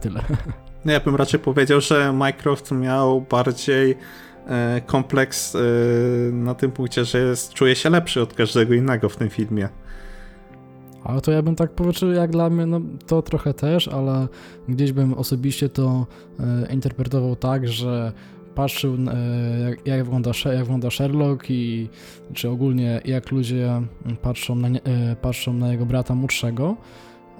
[0.00, 0.22] tyle.
[0.84, 3.94] No ja bym raczej powiedział, że Minecraft miał bardziej
[4.46, 5.58] e, kompleks e,
[6.32, 9.68] na tym punkcie, że jest, czuje się lepszy od każdego innego w tym filmie.
[11.04, 14.28] Ale to ja bym tak powiedział, jak dla mnie, no to trochę też, ale
[14.68, 16.06] gdzieś bym osobiście to
[16.40, 18.12] e, interpretował tak, że
[18.54, 21.88] patrzył, e, jak, jak, wygląda, jak wygląda Sherlock i
[22.34, 23.82] czy ogólnie jak ludzie
[24.22, 26.76] patrzą na, e, patrzą na jego brata młodszego.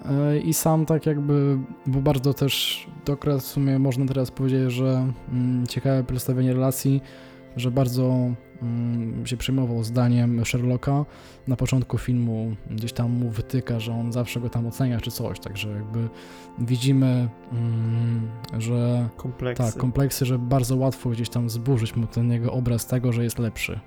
[0.05, 5.07] E, I sam tak jakby, bo bardzo też, akurat w sumie można teraz powiedzieć, że
[5.31, 7.01] mm, ciekawe przedstawienie relacji,
[7.57, 8.29] że bardzo
[8.61, 11.05] mm, się przejmował zdaniem Sherlocka.
[11.47, 15.39] Na początku filmu gdzieś tam mu wytyka, że on zawsze go tam ocenia czy coś,
[15.39, 16.09] także jakby
[16.59, 19.63] widzimy, mm, że Kompleksy.
[19.63, 23.39] tak, kompleksy, że bardzo łatwo gdzieś tam zburzyć mu ten jego obraz tego, że jest
[23.39, 23.79] lepszy.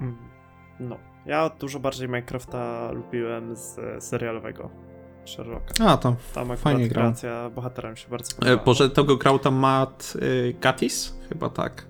[0.00, 0.16] Mm.
[0.80, 0.96] No.
[1.26, 4.70] Ja dużo bardziej Minecrafta lubiłem z e, serialowego
[5.28, 5.86] Sherlocka.
[5.86, 7.02] A, tam Tam Fajnie grał.
[7.04, 8.64] kreacja bohatera mi się bardzo E, podobała.
[8.64, 11.18] Boże, tego grał tam Matt y, Gatis?
[11.28, 11.86] Chyba tak.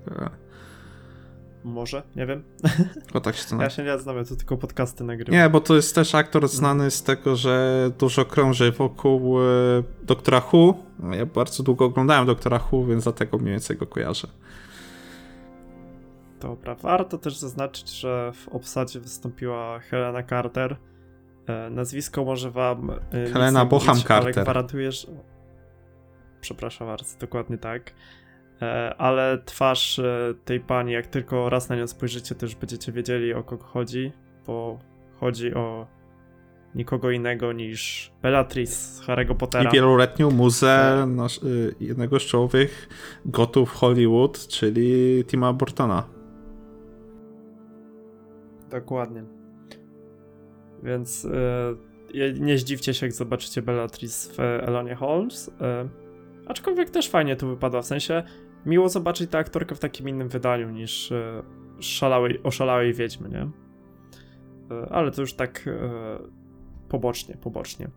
[1.64, 2.02] Może?
[2.16, 2.42] Nie wiem.
[3.14, 5.34] O tak się to Ja się nie znam, ja tu tylko podcasty nagrywam.
[5.40, 9.44] Nie, bo to jest też aktor znany z tego, że dużo krąży wokół e,
[10.02, 10.74] Doktora Who.
[11.10, 14.28] Ja bardzo długo oglądałem Doktora Who, więc dlatego mniej więcej go kojarzę.
[16.40, 20.76] Dobra, warto też zaznaczyć, że w obsadzie wystąpiła Helena Carter.
[21.48, 22.90] E, nazwisko może wam.
[22.90, 24.42] E, Helena Ale Carter.
[24.42, 25.08] gwarantuję, że.
[26.40, 27.92] Przepraszam bardzo, dokładnie tak.
[28.62, 30.00] E, ale twarz
[30.44, 34.12] tej pani, jak tylko raz na nią spojrzycie, to już będziecie wiedzieli o kogo chodzi,
[34.46, 34.78] bo
[35.20, 35.86] chodzi o
[36.74, 39.70] nikogo innego niż Bellatrix z Harry'ego Pottera.
[39.70, 42.88] I wieloletnią muzę nasz, y, jednego z czołowych
[43.26, 46.04] gotów Hollywood, czyli Tima Burtona.
[48.70, 49.37] Dokładnie.
[50.82, 55.50] Więc e, nie zdziwcie się, jak zobaczycie Bellatrix w Elonie Holmes.
[55.60, 55.88] E,
[56.46, 58.22] aczkolwiek też fajnie tu wypadła, w sensie
[58.66, 61.42] miło zobaczyć tę aktorkę w takim innym wydaniu niż e,
[61.80, 63.50] szalałej, oszalałej wiedźmy, nie?
[64.70, 65.90] E, ale to już tak e,
[66.88, 67.88] pobocznie, pobocznie.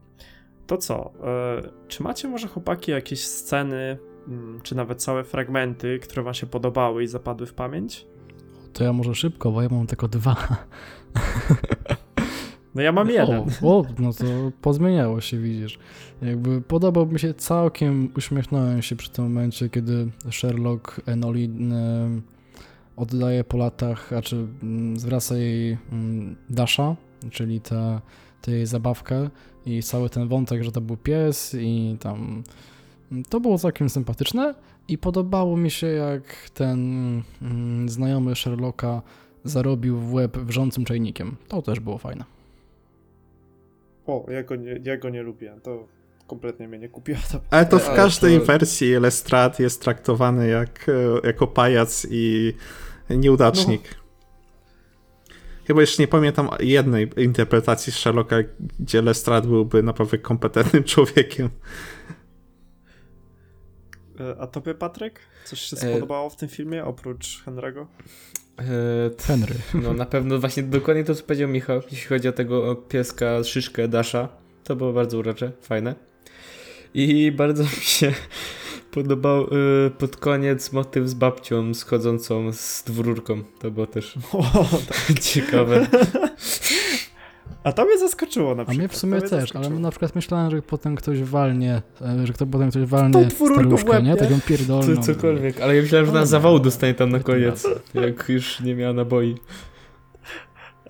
[0.67, 1.11] To co?
[1.23, 6.47] E, czy macie może chłopaki jakieś sceny, mm, czy nawet całe fragmenty, które wam się
[6.47, 8.07] podobały i zapadły w pamięć?
[8.73, 10.36] To ja może szybko, bo ja mam tylko dwa.
[12.76, 13.43] No ja mam jeden.
[13.61, 14.26] O, o, no to
[14.61, 15.80] pozmieniało się, widzisz.
[16.22, 21.49] Jakby podobał mi się całkiem, uśmiechnąłem się przy tym momencie, kiedy Sherlock Enoli
[22.95, 26.95] oddaje po latach, a czy mm, zwraca jej mm, Dasha,
[27.32, 28.01] czyli tę
[28.41, 29.30] tę jej zabawkę
[29.65, 32.43] i cały ten wątek, że to był pies i tam
[33.11, 34.55] mm, to było całkiem sympatyczne
[34.88, 37.24] i podobało mi się jak ten
[37.86, 39.01] znajomy Sherlocka
[39.43, 41.36] zarobił w łeb wrzącym czajnikiem.
[41.47, 42.41] To też było fajne.
[44.08, 45.56] O, ja go nie, ja go nie lubię.
[45.64, 45.88] To
[46.28, 47.20] kompletnie mnie nie kupiła.
[47.32, 47.41] To...
[47.49, 52.54] Ale to w Ale każdej to- wersji Lestrade jest traktowany jak, e, jako pajac i
[53.10, 53.95] nieudacznik.
[55.68, 58.36] Chyba jeszcze nie pamiętam jednej interpretacji Sherlocka,
[58.80, 61.49] gdzie Lestrade byłby naprawdę kompetentnym człowiekiem.
[64.20, 65.20] E, A tobie, Patryk?
[65.45, 67.86] Coś się E, spodobało w tym filmie, oprócz Henry'ego?
[68.62, 69.55] E, Henry.
[69.84, 73.88] No na pewno właśnie dokładnie to, co powiedział Michał, jeśli chodzi o tego pieska, szyszkę
[73.88, 74.30] Dasha.
[74.64, 75.95] To było bardzo urocze, fajne.
[76.93, 78.14] I bardzo mi się
[78.91, 83.43] podobał y, pod koniec motyw z babcią schodzącą z dwururką.
[83.59, 84.43] To było też O,
[84.88, 85.20] tak.
[85.20, 85.88] ciekawe.
[87.64, 88.78] A to mnie zaskoczyło na A przykład.
[88.78, 89.80] mnie w sumie mnie też, ale zaskoczyło.
[89.80, 93.18] na przykład myślałem, że potem ktoś walnie, e, że kto potem ktoś walnie
[93.89, 94.16] łeb, nie?
[94.16, 94.95] Taką pierdolną.
[94.95, 96.28] To cokolwiek, ale ja myślałem, że No na nie.
[96.28, 99.36] zawału dostanie tam na koniec, jak już nie miała naboi.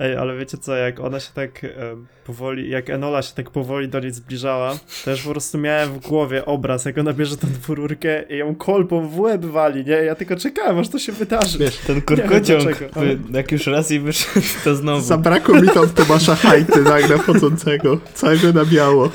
[0.01, 3.87] Ej, ale wiecie co, jak ona się tak em, powoli, jak Enola się tak powoli
[3.89, 8.23] do niej zbliżała, też po prostu miałem w głowie obraz, jak ona bierze tą dwururkę
[8.29, 9.91] i ją kolbą w łeb wali, nie?
[9.91, 11.57] Ja tylko czekałem, aż to się wydarzy.
[11.57, 15.01] Wiesz, Ten dlaczego, ale- jak już raz i wyszedł, to znowu.
[15.01, 17.97] Zabrakło mi tam Tomasza Hajty nagle wchodzącego.
[18.13, 19.09] Całego na biało.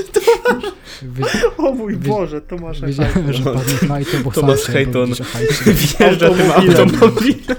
[1.59, 4.93] O mój Boże, Tomasz wiedziałem, że padnie Hajto, bo Tomasz Hajcie.
[5.67, 7.57] Wjeżdża tym Automobilem.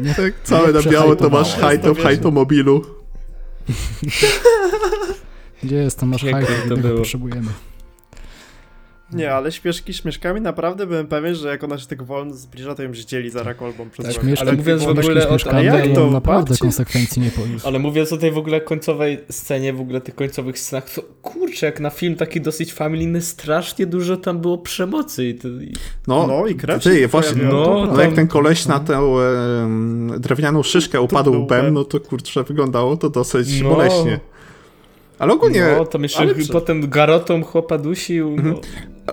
[0.00, 0.08] No.
[0.08, 1.16] Nie, Tak, całe na biało przehajtowało.
[1.16, 2.84] Tomasz Hajto w Jest to Hajtomobilu.
[5.62, 6.98] Gdzie jest Tomasz Piękne Hajto, to którego było.
[7.00, 7.48] potrzebujemy.
[9.12, 12.82] Nie, ale śmieszki śmieszkami, naprawdę byłem pewien, że jak ona się tak wolno zbliża, to
[12.82, 14.14] ją zdzieli za kolbą przez Tak.
[14.22, 16.10] Śmieszki, ale mówiąc w ogóle o- ale jak ale to?
[16.10, 16.62] naprawdę Babci?
[16.62, 17.66] konsekwencji nie poniósł.
[17.68, 21.66] Ale mówiąc o tej w ogóle końcowej scenie, w ogóle tych końcowych scenach, to kurczę,
[21.66, 25.28] jak na film taki dosyć familijny, strasznie dużo tam było przemocy.
[25.28, 25.72] I to, i...
[26.06, 27.42] No, No i krew ty, właśnie.
[27.42, 27.50] No,
[27.86, 31.74] no, tam- jak ten koleś na tę em, drewnianą szyszkę upadł łbem.
[31.74, 33.68] no to kurczę, wyglądało to dosyć No.
[33.68, 34.20] boleśnie.
[35.18, 38.60] Ale ogólnie, No, tam jeszcze ale potem garotą chłopa dusił, no,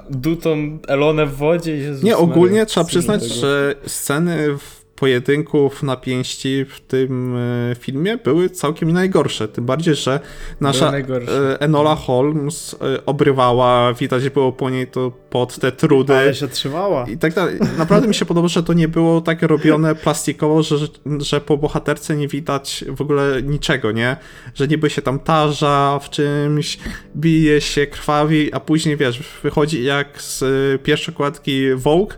[0.10, 1.76] dutą Elonę w wodzie.
[1.78, 3.36] Jezus nie, Maria, ogólnie trzeba co przyznać, tego.
[3.36, 7.36] że sceny w pojedynków na pięści w tym
[7.72, 9.48] e, filmie były całkiem najgorsze.
[9.48, 10.20] Tym bardziej, że
[10.62, 16.16] nasza e, Enola Holmes e, obrywała, widać było po niej to pod te trudy.
[16.16, 17.06] Ale się trzymała.
[17.10, 17.60] I tak dalej.
[17.78, 20.76] Naprawdę mi się podoba, że to nie było tak robione plastikowo, że,
[21.20, 24.18] że po bohaterce nie widać w ogóle niczego, nie?
[24.54, 26.78] Że niby się tam tarza w czymś,
[27.16, 30.44] bije się, krwawi, a później, wiesz, wychodzi jak z
[30.84, 32.14] pierwszej kładki Vogue,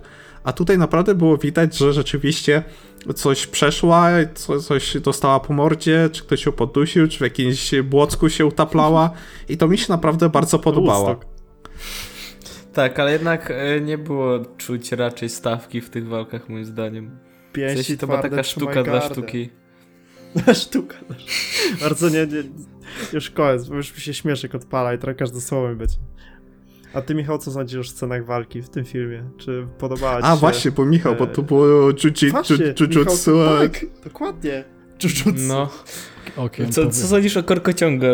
[0.47, 2.63] a tutaj naprawdę było widać, że rzeczywiście
[3.15, 4.09] coś przeszła,
[4.67, 9.11] coś dostała po mordzie, czy ktoś ją podusił, czy w jakimś błocku się utaplała
[9.49, 11.19] i to mi się naprawdę bardzo podobało.
[12.73, 17.19] Tak, ale jednak e, nie było czuć raczej stawki w tych walkach moim zdaniem.
[17.53, 19.49] Pięści w sensie to była taka sztuka dla sztuki.
[20.53, 20.95] sztuka.
[21.81, 22.43] Bardzo nie, nie,
[23.13, 25.97] już koniec, bo już mi się śmieszek odpala i teraz każde słowo mi będzie.
[26.97, 29.23] A ty, Michał, co sądzisz o scenach walki w tym filmie?
[29.37, 30.39] Czy podobała ci A, się?
[30.39, 33.33] właśnie, bo Michał, bo tu było jujutsu.
[33.59, 34.63] Tak, dokładnie.
[35.03, 35.47] Jujutsu.
[35.47, 35.69] No.
[36.37, 38.05] Okay, co, co sądzisz o korkociągu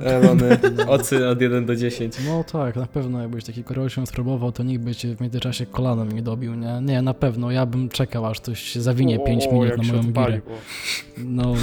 [0.00, 0.58] Elony?
[0.88, 2.14] Ocy od 1 do 10.
[2.26, 6.12] No tak, na pewno jakbyś taki korkociąg spróbował, to nikt by cię w międzyczasie kolanem
[6.12, 6.80] nie dobił, nie?
[6.82, 10.40] Nie, na pewno, ja bym czekał, aż ktoś się zawinie 5 minut na moją girę.
[11.18, 11.54] No.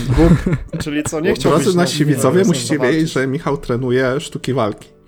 [0.80, 1.64] Czyli co, nie chciałbyś...
[1.64, 4.99] Drodzy nasi widzowie, musicie wiedzieć, że Michał trenuje sztuki walki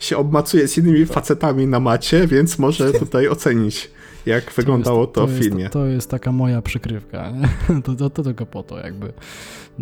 [0.00, 3.90] się obmacuje z innymi facetami na macie, więc może tutaj ocenić,
[4.26, 5.62] jak to wyglądało jest, to, to, w filmie.
[5.62, 7.32] Jest, to, jest taka moja przykrywka.
[7.84, 9.12] To, to, to, tylko po to jakby.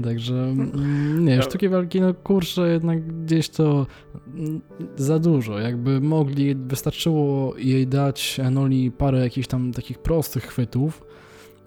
[0.04, 3.86] Także mm, nie, sztuki walki, no kurczę, jednak gdzieś to
[4.96, 5.58] za dużo.
[5.58, 11.04] Jakby mogli, wystarczyło jej dać Enoli parę jakichś tam takich prostych chwytów,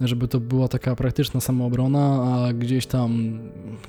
[0.02, 3.40] żeby to była taka praktyczna samoobrona, a gdzieś tam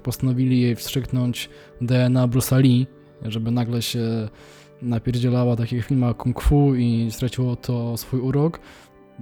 [0.03, 1.51] postanowili jej wstrzyknąć
[1.81, 2.87] DNA Bruce Lee,
[3.25, 4.29] żeby nagle się
[4.83, 8.61] napierdzielała takich filmach kung fu i straciło to swój urok.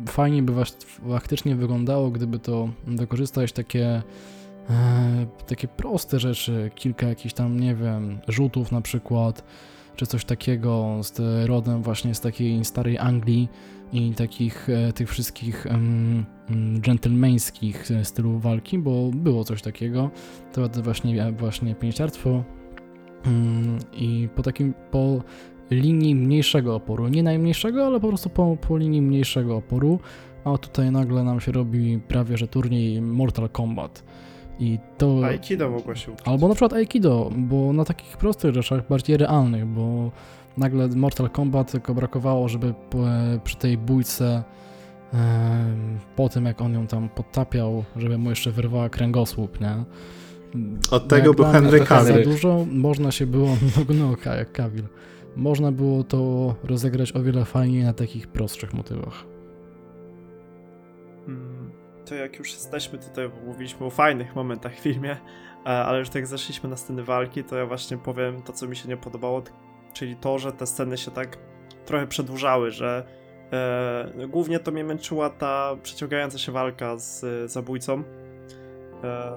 [0.09, 0.53] Fajnie by
[1.11, 4.03] faktycznie wyglądało, gdyby to wykorzystać takie
[4.70, 9.44] e, takie proste rzeczy, kilka jakichś tam, nie wiem, rzutów na przykład,
[9.96, 13.48] czy coś takiego z rodem właśnie z takiej starej Anglii
[13.92, 16.24] i takich e, tych wszystkich um,
[16.80, 20.11] dżentelmeńskich stylów walki, bo było coś takiego.
[20.53, 22.44] To właśnie, właśnie pięściarstwo
[23.92, 25.20] I po takim, po
[25.70, 29.98] linii mniejszego oporu, nie najmniejszego, ale po prostu po, po linii mniejszego oporu,
[30.44, 34.04] a tutaj nagle nam się robi prawie, że turniej Mortal Kombat.
[34.58, 35.24] I to...
[35.24, 36.28] Aikido mogło się uczyć.
[36.28, 40.10] Albo na przykład Aikido, bo na takich prostych rzeczach, bardziej realnych, bo
[40.56, 42.74] nagle Mortal Kombat tylko brakowało, żeby
[43.44, 44.42] przy tej bójce
[46.16, 49.84] po tym, jak on ją tam podtapiał, żeby mu jeszcze wyrwała kręgosłup, nie?
[50.90, 52.24] Od tego był Henry Cavill.
[52.24, 53.48] Za dużo można się było,
[53.88, 53.94] no,
[54.24, 54.84] no jak Cavill,
[55.36, 59.24] można było to rozegrać o wiele fajniej na takich prostszych motywach.
[61.26, 61.70] Hmm,
[62.07, 66.26] to jak już jesteśmy tutaj, mówiliśmy o fajnych momentach w filmie, e, ale już tak
[66.26, 69.42] zeszliśmy na sceny walki, to ja właśnie powiem to, co mi się nie podobało,
[69.92, 71.38] czyli to, że te sceny się tak
[71.86, 73.05] trochę przedłużały, że
[73.53, 78.03] e, głównie to mnie męczyła ta przeciągająca się walka z zabójcą.
[79.05, 79.32] E,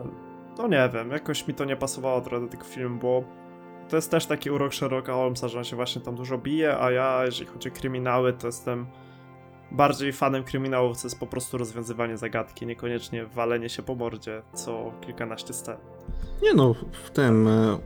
[0.58, 3.24] no nie wiem, jakoś mi to nie pasowało trochę do tego filmu, bo
[3.90, 6.92] to jest też taki urok Sherlocka Holmesa, że on się właśnie tam dużo bije, a
[6.92, 8.86] ja, jeżeli chodzi o kryminały, to jestem
[9.72, 14.92] bardziej fanem kryminałów, co jest po prostu rozwiązywanie zagadki, niekoniecznie walenie się po mordzie co
[15.02, 15.78] kilkanaście scen.
[16.44, 17.78] Nie no, w tym e,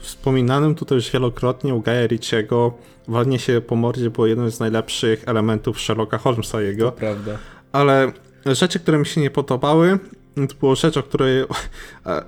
[0.00, 2.74] wspominanym tutaj już wielokrotnie u Gaia Ritchiego
[3.08, 6.90] walenie się po mordzie było jednym z najlepszych elementów Sherlocka Holmesa jego.
[6.90, 7.38] To prawda.
[7.72, 8.12] Ale
[8.46, 9.98] rzeczy, które mi się nie podobały,
[10.36, 11.44] to była rzecz, o której.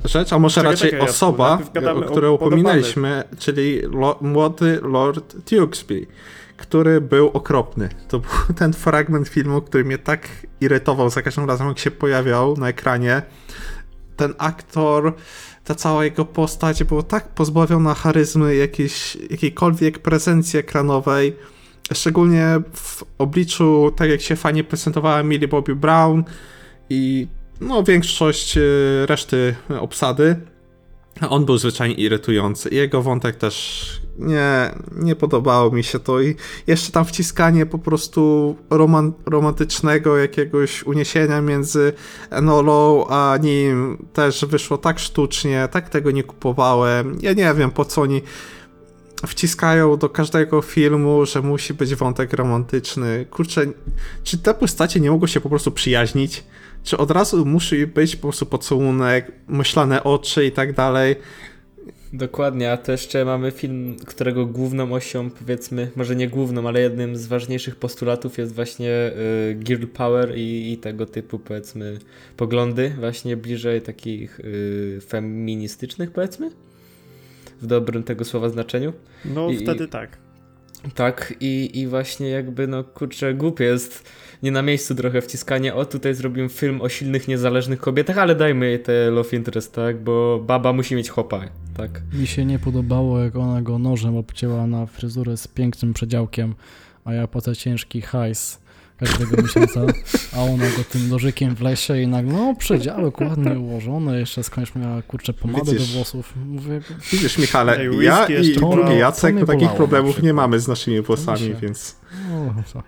[0.05, 1.59] Rzecz, a może czekaj, raczej czekaj, osoba,
[1.95, 6.07] o której upominaliśmy, czyli lo, młody Lord Tewksbury,
[6.57, 7.89] który był okropny.
[8.09, 10.29] To był ten fragment filmu, który mnie tak
[10.61, 13.23] irytował za każdym razem, jak się pojawiał na ekranie.
[14.17, 15.15] Ten aktor,
[15.65, 21.37] ta cała jego postać była tak pozbawiona charyzmy, jakiejś, jakiejkolwiek prezencji ekranowej.
[21.93, 26.25] Szczególnie w obliczu, tak jak się fajnie prezentowała Millie Bobby Brown
[26.91, 27.29] i
[27.61, 28.61] no, większość e,
[29.07, 30.37] reszty obsady.
[31.29, 32.69] On był zwyczajnie irytujący.
[32.75, 33.87] Jego wątek też
[34.19, 36.21] nie, nie podobało mi się to.
[36.21, 36.37] I
[36.67, 41.93] jeszcze tam wciskanie po prostu roman romantycznego jakiegoś uniesienia między
[42.31, 47.19] Enolą a nim też wyszło tak sztucznie, tak tego nie kupowałem.
[47.21, 48.23] Ja nie wiem po co oni
[49.27, 53.27] wciskają do każdego filmu, że musi być wątek romantyczny.
[53.31, 53.67] Kurczę,
[54.25, 56.45] czy te postacie nie mogą się po prostu przyjaźnić?
[56.85, 61.17] Czy od razu musi być po prostu pocałunek, myślane oczy i tak dalej?
[62.13, 67.17] Dokładnie, a to jeszcze mamy film, którego główną osią, powiedzmy, może nie główną, ale jednym
[67.17, 68.91] z ważniejszych postulatów jest właśnie
[69.51, 71.99] y, girl power i, i tego typu, powiedzmy,
[72.37, 76.51] poglądy, właśnie bliżej takich y, feministycznych, powiedzmy,
[77.61, 78.93] w dobrym tego słowa znaczeniu.
[79.25, 80.19] No I- wtedy tak.
[80.95, 84.09] Tak, i, i właśnie jakby, no kurczę, głupie jest
[84.43, 88.67] nie na miejscu trochę wciskanie, o tutaj zrobimy film o silnych, niezależnych kobietach, ale dajmy
[88.67, 91.41] jej te love interest, tak, bo baba musi mieć chopa,
[91.77, 92.03] tak.
[92.13, 96.55] Mi się nie podobało, jak ona go nożem obcięła na fryzurę z pięknym przedziałkiem,
[97.05, 98.61] a ja płacę ciężki hajs
[98.99, 99.81] każdego miesiąca,
[100.37, 104.75] a ona go tym nożykiem w lesie i nagle, no przedziałek ładnie ułożony, jeszcze skądś
[104.75, 105.89] miała, kurczę, pomadę Widzisz.
[105.89, 106.35] do włosów.
[106.47, 106.81] Mówię,
[107.13, 111.01] Widzisz, Michale, Ej, ja i drugi Co Jacek mnie takich problemów nie mamy z naszymi
[111.03, 111.97] włosami, więc...
[112.31, 112.83] no, to,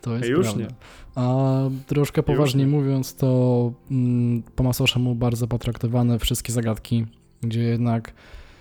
[0.00, 0.62] to jest Ej, już prawda.
[0.62, 0.68] nie.
[1.14, 1.44] A
[1.86, 2.72] troszkę Już poważniej nie.
[2.72, 7.06] mówiąc, to mm, po macoszemu bardzo potraktowane wszystkie zagadki,
[7.42, 8.12] gdzie jednak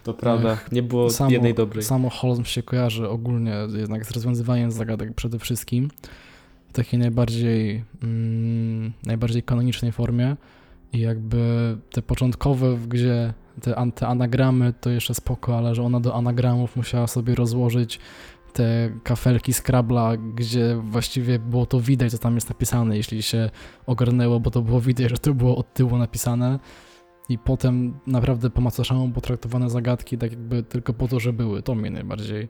[0.04, 1.84] To prawda, nie było samo, jednej dobrej.
[1.84, 5.90] Samo Holmes się kojarzy ogólnie jednak z rozwiązywaniem zagadek przede wszystkim
[6.70, 10.36] w takiej najbardziej, mm, najbardziej kanonicznej formie
[10.94, 16.16] i jakby te początkowe, gdzie te, te anagramy to jeszcze spoko, ale że ona do
[16.16, 18.00] anagramów musiała sobie rozłożyć
[18.54, 23.50] te kafelki Scrabla, gdzie właściwie było to widać, co tam jest napisane, jeśli się
[23.86, 26.60] ogarnęło, bo to było widać, że to było od tyłu napisane.
[27.30, 31.62] I potem naprawdę po macoszemu potraktowane zagadki tak jakby tylko po to, że były.
[31.62, 32.48] To mnie najbardziej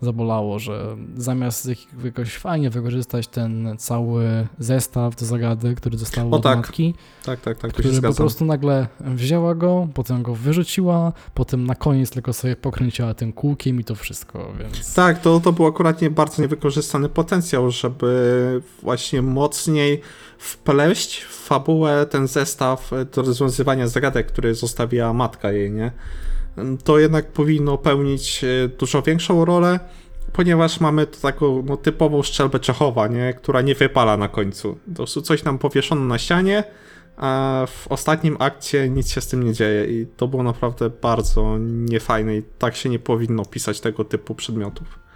[0.00, 6.36] zabolało, że zamiast jak- jakoś fajnie wykorzystać ten cały zestaw do zagadek, który został O
[6.36, 11.12] od tak, matki, Tak, tak, tak, który po prostu nagle wzięła go, potem go wyrzuciła,
[11.34, 14.94] potem na koniec tylko sobie pokręciła tym kółkiem i to wszystko, więc...
[14.94, 20.00] Tak, to, to był akurat nie, bardzo niewykorzystany potencjał, żeby właśnie mocniej
[20.38, 25.92] wpleść w fabułę ten zestaw do rozwiązywania zagadek, który zostawiła matka jej, nie?
[26.84, 29.80] To jednak powinno pełnić e, dużo większą rolę,
[30.32, 33.34] ponieważ mamy tu taką no, typową szczelbę Czechowa, nie?
[33.34, 34.78] Która nie wypala na końcu.
[34.88, 36.64] Po prostu coś nam powieszono na ścianie,
[37.16, 41.58] a w ostatnim akcie nic się z tym nie dzieje i to było naprawdę bardzo
[41.60, 45.07] niefajne i tak się nie powinno pisać tego typu przedmiotów.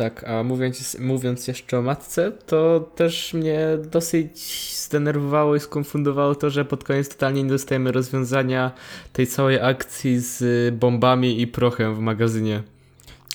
[0.00, 4.38] Tak, a mówiąc, mówiąc jeszcze o matce, to też mnie dosyć
[4.76, 8.70] zdenerwowało i skonfundowało to, że pod koniec totalnie nie dostajemy rozwiązania
[9.12, 12.62] tej całej akcji z bombami i prochem w magazynie.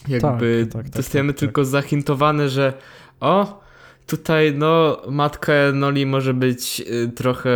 [0.08, 1.40] Jakby Tak, tak, tak, dostajemy tak, tak.
[1.40, 2.74] tylko zahintowane, że
[3.20, 3.62] o,
[4.08, 7.50] tutaj no matka Noli może być y, trochę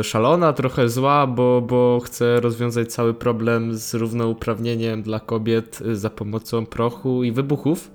[0.00, 5.96] y, szalona, trochę zła, bo, bo chce rozwiązać cały problem z równouprawnieniem dla kobiet y,
[5.96, 7.90] za pomocą prochu i wybuchów.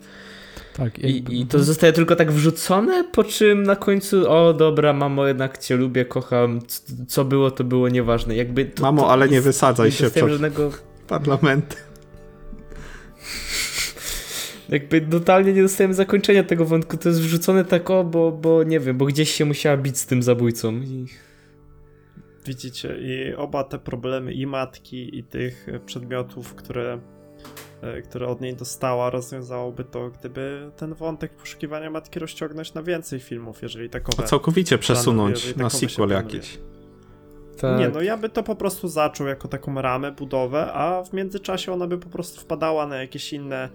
[0.74, 4.94] Tak, jakby- I, I to zostaje tylko tak wrzucone, po czym na końcu, o dobra,
[4.94, 6.60] mamo, jednak cię lubię, kocham,
[7.08, 8.36] co było, to było nieważne.
[8.36, 10.72] Jakby to, Mamo, to ale nie wysadzaj nie się dostajemy przed żadnego,
[11.08, 11.80] parlamentem.
[14.70, 18.80] jakby totalnie nie dostajemy zakończenia tego wątku, to jest wrzucone tak o, bo, bo nie
[18.80, 20.74] wiem, bo gdzieś się musiała bić z tym zabójcą.
[20.74, 21.06] I...
[22.46, 27.00] Widzicie, i oba te problemy i matki, i tych przedmiotów, które,
[28.04, 33.62] które od niej dostała, rozwiązałoby to, gdyby ten wątek poszukiwania matki rozciągnąć na więcej filmów,
[33.62, 34.24] jeżeli takowe.
[34.24, 36.60] A całkowicie przesunąć na sequel jakiś.
[37.58, 37.80] Tak.
[37.80, 41.74] Nie, no ja by to po prostu zaczął jako taką ramę, budowę, a w międzyczasie
[41.74, 43.70] ona by po prostu wpadała na jakieś inne, e,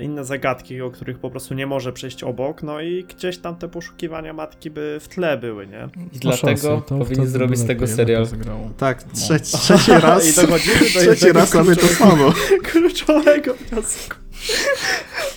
[0.00, 3.68] inne zagadki, o których po prostu nie może przejść obok, no i gdzieś tam te
[3.68, 5.88] poszukiwania matki by w tle były, nie?
[6.12, 8.26] I dlatego powinni zrobić z tego serial.
[8.76, 9.12] Tak, No.
[9.20, 10.28] trzeci, trzeci raz.
[10.28, 12.32] I dochodzimy do trzeci raz mamy to samo.
[12.72, 14.14] kluczowego wniosku.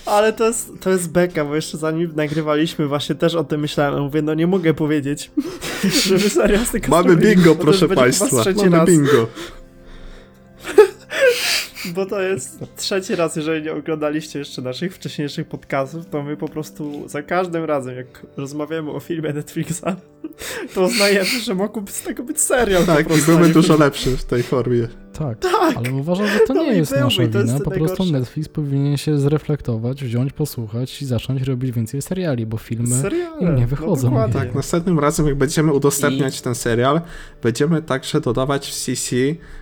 [0.06, 4.04] Ale to jest, to jest beka, bo jeszcze zanim nagrywaliśmy, właśnie też o tym myślałem.
[4.04, 5.32] Mówię, no nie mogę powiedzieć,
[6.08, 8.44] żeby serio z tego Mamy bingo, proszę państwa.
[8.56, 9.28] Mamy raz, bingo.
[11.86, 16.48] Bo to jest trzeci raz, jeżeli nie oglądaliście jeszcze naszych wcześniejszych podcastów, to my po
[16.48, 19.82] prostu za każdym razem, jak rozmawiamy o filmie Netflixa,
[20.74, 24.44] to uznajemy, że mógłby z tego być serial Tak, i nie dużo lepszy w tej
[24.44, 25.03] formie.
[25.14, 27.60] Tak, Tak, ale uważam, że to No nie i jest byłby, nasza wina.
[27.60, 28.14] Po prostu najgorsze.
[28.20, 33.42] Netflix powinien się zreflektować, wziąć, posłuchać i zacząć robić więcej seriali, bo filmy seriale.
[33.42, 34.12] im nie wychodzą.
[34.12, 34.30] No.
[34.30, 37.02] Tak, następnym razem, jak będziemy udostępniać ten serial,
[37.44, 39.16] będziemy także dodawać w CC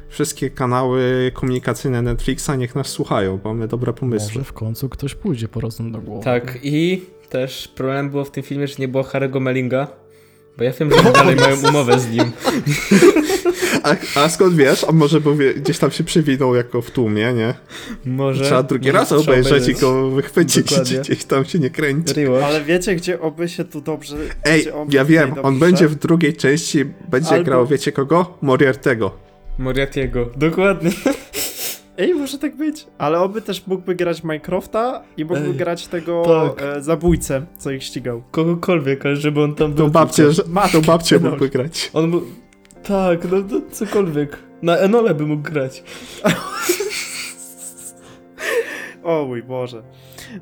[0.10, 4.28] wszystkie kanały komunikacyjne Netflixa, niech nas słuchają, bo mamy dobre pomysły.
[4.28, 6.24] może w końcu ktoś pójdzie po rozum do głowy.
[6.24, 9.88] Tak, i też problem było w tym filmie, że nie było Harry'ego Mellinga,
[10.58, 12.24] bo ja wiem, że dalej mają umowę z nim.
[13.84, 14.84] A, a skąd wiesz?
[14.84, 17.54] A może był, wie- gdzieś tam się przywinął jako w tłumie, nie?
[18.06, 18.43] Może...
[18.45, 20.99] Trzeba drugi może raz trzeba obejrzeć i go wychwycić, Dokładnie.
[21.04, 22.14] gdzieś tam się nie kręci.
[22.14, 22.43] Rewatch.
[22.45, 24.18] Ale wiecie, gdzie oby się tu dobrze...
[24.43, 28.38] Ej, ja wiem, dobrze on będzie w drugiej części, będzie Albo- grał, wiecie kogo?
[28.41, 29.12] Moriartego.
[29.60, 30.26] Moriarty'ego.
[30.38, 30.91] Dokładnie.
[32.02, 32.88] Ej, może tak być.
[32.97, 36.24] Ale oby też mógłby grać Minecrafta i mógłby Ej, grać tego
[36.58, 36.66] tak.
[36.66, 38.24] e, zabójcę, co ich ścigał.
[38.32, 39.86] Kogokolwiek, ale żeby on tam był.
[39.86, 41.30] To babcie, że, Matkę, to babcie no.
[41.30, 41.91] mógłby grać.
[41.93, 42.24] On był...
[42.84, 44.38] Tak, no to cokolwiek.
[44.62, 45.84] Na Enole by mógł grać.
[49.04, 49.84] O mój Boże.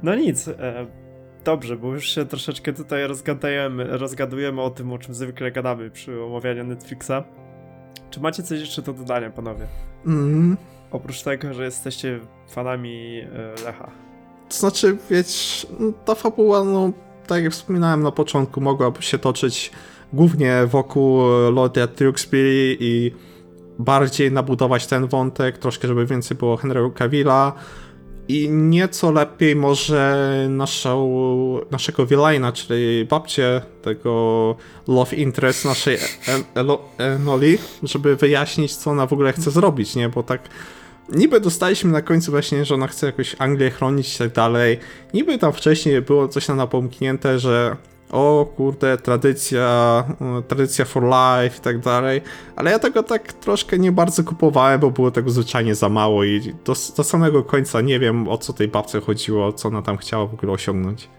[0.03, 0.47] No nic.
[0.47, 0.87] E,
[1.45, 6.23] dobrze, bo już się troszeczkę tutaj rozgadujemy, rozgadujemy o tym, o czym zwykle gadamy przy
[6.23, 7.23] omawianiu Netflixa.
[8.09, 9.65] Czy macie coś jeszcze do dodania, panowie?
[10.05, 10.57] Mm.
[10.91, 13.91] Oprócz tego, że jesteście fanami e, Lecha.
[14.49, 16.91] To znaczy, wiesz, no, ta fabuła, no,
[17.27, 19.71] tak jak wspominałem na początku, mogłaby się toczyć
[20.13, 21.21] głównie wokół
[21.51, 23.11] Lorda Tewksbury i
[23.79, 27.53] bardziej nabudować ten wątek, troszkę, żeby więcej było Henry'ego Cavilla
[28.29, 31.09] i nieco lepiej może naszą,
[31.71, 34.55] naszego Villaina, czyli babcię tego
[34.87, 40.09] love interest naszej En- Elo- Enoli, żeby wyjaśnić, co ona w ogóle chce zrobić, nie?
[40.09, 40.41] Bo tak
[41.09, 44.79] niby dostaliśmy na końcu właśnie, że ona chce jakoś Anglię chronić i tak dalej.
[45.13, 47.75] Niby tam wcześniej było coś na napomknięte, że
[48.11, 52.21] o kurde, tradycja, e, tradycja for life i tak dalej,
[52.55, 56.41] ale ja tego tak troszkę nie bardzo kupowałem, bo było tego zwyczajnie za mało i
[56.65, 60.25] do, do samego końca nie wiem o co tej babce chodziło, co ona tam chciała
[60.25, 61.09] w ogóle osiągnąć.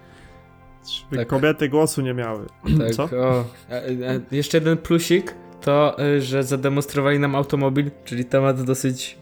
[1.17, 1.29] Tak.
[1.29, 2.47] kobiety głosu nie miały.
[2.79, 3.05] Tak, Co?
[3.05, 3.45] o.
[3.71, 9.19] A, a, jeszcze jeden plusik to, y, że zademonstrowali nam automobil, czyli temat dosyć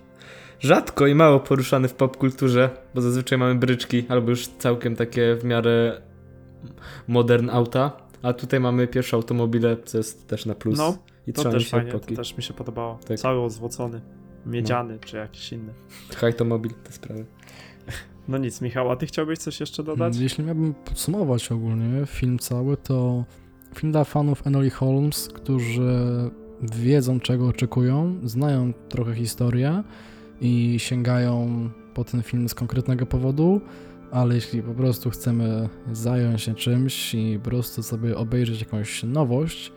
[0.61, 5.45] rzadko i mało poruszany w popkulturze, bo zazwyczaj mamy bryczki albo już całkiem takie w
[5.45, 6.01] miarę
[7.09, 7.93] modern auta,
[8.23, 10.79] a tutaj mamy pierwsze automobile, co jest też na plus.
[10.79, 12.99] No, I to też fajnie, to też mi się podobało.
[13.09, 13.19] Tak.
[13.19, 14.01] Cały ozłocony.
[14.47, 15.73] Miedziany, czy jakiś inny.
[16.23, 17.27] Automobil, te sprawy.
[18.29, 20.17] No nic, Michał, a ty chciałbyś coś jeszcze dodać?
[20.17, 23.25] Jeśli miałbym podsumować ogólnie film cały, to
[23.75, 26.31] film dla fanów Enoli Holmes, którzy
[26.63, 29.83] wiedzą czego oczekują, znają trochę historię
[30.41, 33.61] i sięgają po ten film z konkretnego powodu,
[34.11, 39.73] ale jeśli po prostu chcemy zająć się czymś i po prostu sobie obejrzeć jakąś nowość,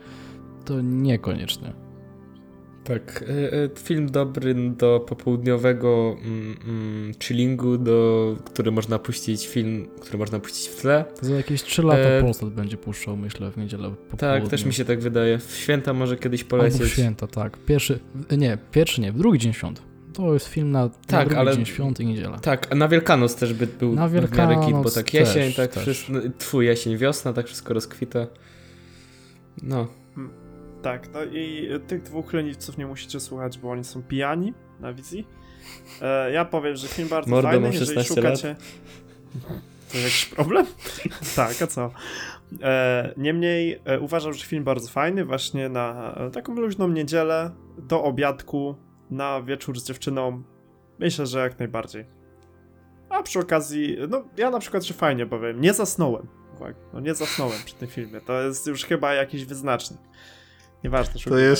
[0.64, 1.72] to niekoniecznie.
[2.84, 9.88] Tak, y, y, film dobry do popołudniowego mm, mm, chillingu, do, który można puścić film,
[10.00, 11.04] który można puścić w tle.
[11.20, 14.50] Za jakieś 3 lata E, Polsat będzie puszczał, myślę, w niedzielę po Tak, południu.
[14.50, 15.38] też mi się tak wydaje.
[15.38, 16.88] W święta może kiedyś Albo w polecieć.
[16.92, 17.58] święta, tak.
[17.66, 18.00] Pierwszy,
[18.38, 19.82] nie, pierwszy nie, w drugi dzień świąt.
[20.14, 22.38] To jest film na, na Tak, drugi ale- dzień świąt i niedziela.
[22.38, 25.46] Tak, a na Wielkanoc też by był Na w miarę git, bo Wielkanoc tak jesień,
[25.46, 25.82] też, tak też.
[25.82, 28.26] wszystko, twój jesień, wiosna, tak wszystko rozkwita.
[29.62, 29.88] No,
[30.82, 35.26] Tak, no i tych dwóch leniwców nie musicie słuchać, bo oni są pijani na wizji.
[36.02, 38.56] E, ja powiem, że film bardzo Mordo, fajny, jeżeli 16 szukacie...
[39.92, 40.66] To jakiś problem?
[41.36, 41.90] tak, a co?
[42.62, 48.02] E, niemniej e, uważam, że film bardzo fajny, właśnie na e, taką luźną niedzielę, do
[48.04, 48.74] obiadku,
[49.12, 50.42] na wieczór z dziewczyną.
[50.98, 52.04] Myślę, że jak najbardziej.
[53.08, 56.26] A przy okazji, no ja na przykład się fajnie bawiłem, nie zasnąłem.
[56.56, 60.00] Uwaga, no nie zasnąłem przy tym filmie, to jest już chyba jakiś wyznacznik.
[60.84, 61.50] Nieważne, że To oglądałem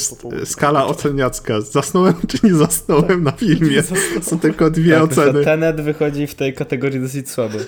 [0.40, 1.60] jest skala oceniacka.
[1.60, 3.82] Zasnąłem czy nie zasnąłem na filmie?
[3.82, 4.22] Zasnąłem.
[4.22, 5.44] Są tylko dwie tak, oceny.
[5.44, 7.58] Tenet wychodzi w tej kategorii dosyć słabo.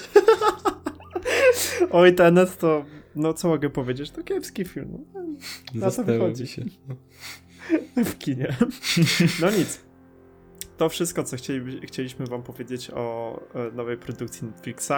[1.91, 5.05] Oj, Tenet to, no co mogę powiedzieć, to kiepski film.
[5.14, 5.20] No,
[5.74, 6.47] Na to wychodzi.
[6.47, 6.62] się.
[8.11, 8.57] w kinie.
[9.41, 9.85] No nic.
[10.77, 14.93] To wszystko, co chcieli, chcieliśmy wam powiedzieć o e, nowej produkcji Netflixa.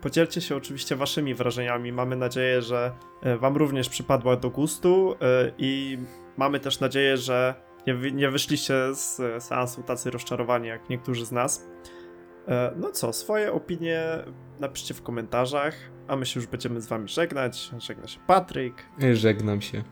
[0.00, 1.92] Podzielcie się oczywiście waszymi wrażeniami.
[1.92, 2.92] Mamy nadzieję, że
[3.22, 5.98] e, wam również przypadła do gustu e, i
[6.36, 7.54] mamy też nadzieję, że
[7.86, 11.66] nie, nie wyszliście z seansu tacy rozczarowani jak niektórzy z nas.
[12.76, 14.02] No co, swoje opinie
[14.60, 15.74] napiszcie w komentarzach,
[16.08, 17.70] a my się już będziemy z wami żegnać.
[17.78, 18.74] Żegna się Patryk,
[19.12, 19.84] Żegnam się.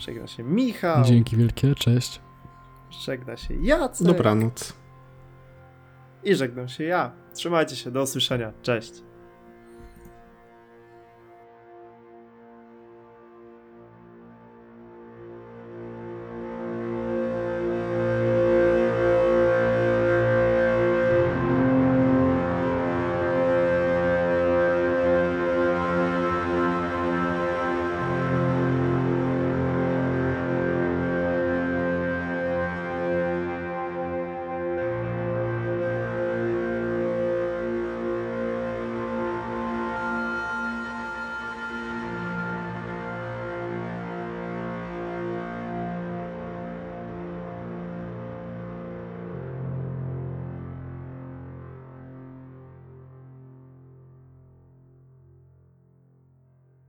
[0.00, 2.20] Żegna się Michał, Dzięki wielkie, cześć.
[2.90, 4.72] żegna się Jacek Dobranoc.
[6.24, 7.12] i żegnam się ja.
[7.34, 8.92] Trzymajcie się, do usłyszenia, cześć.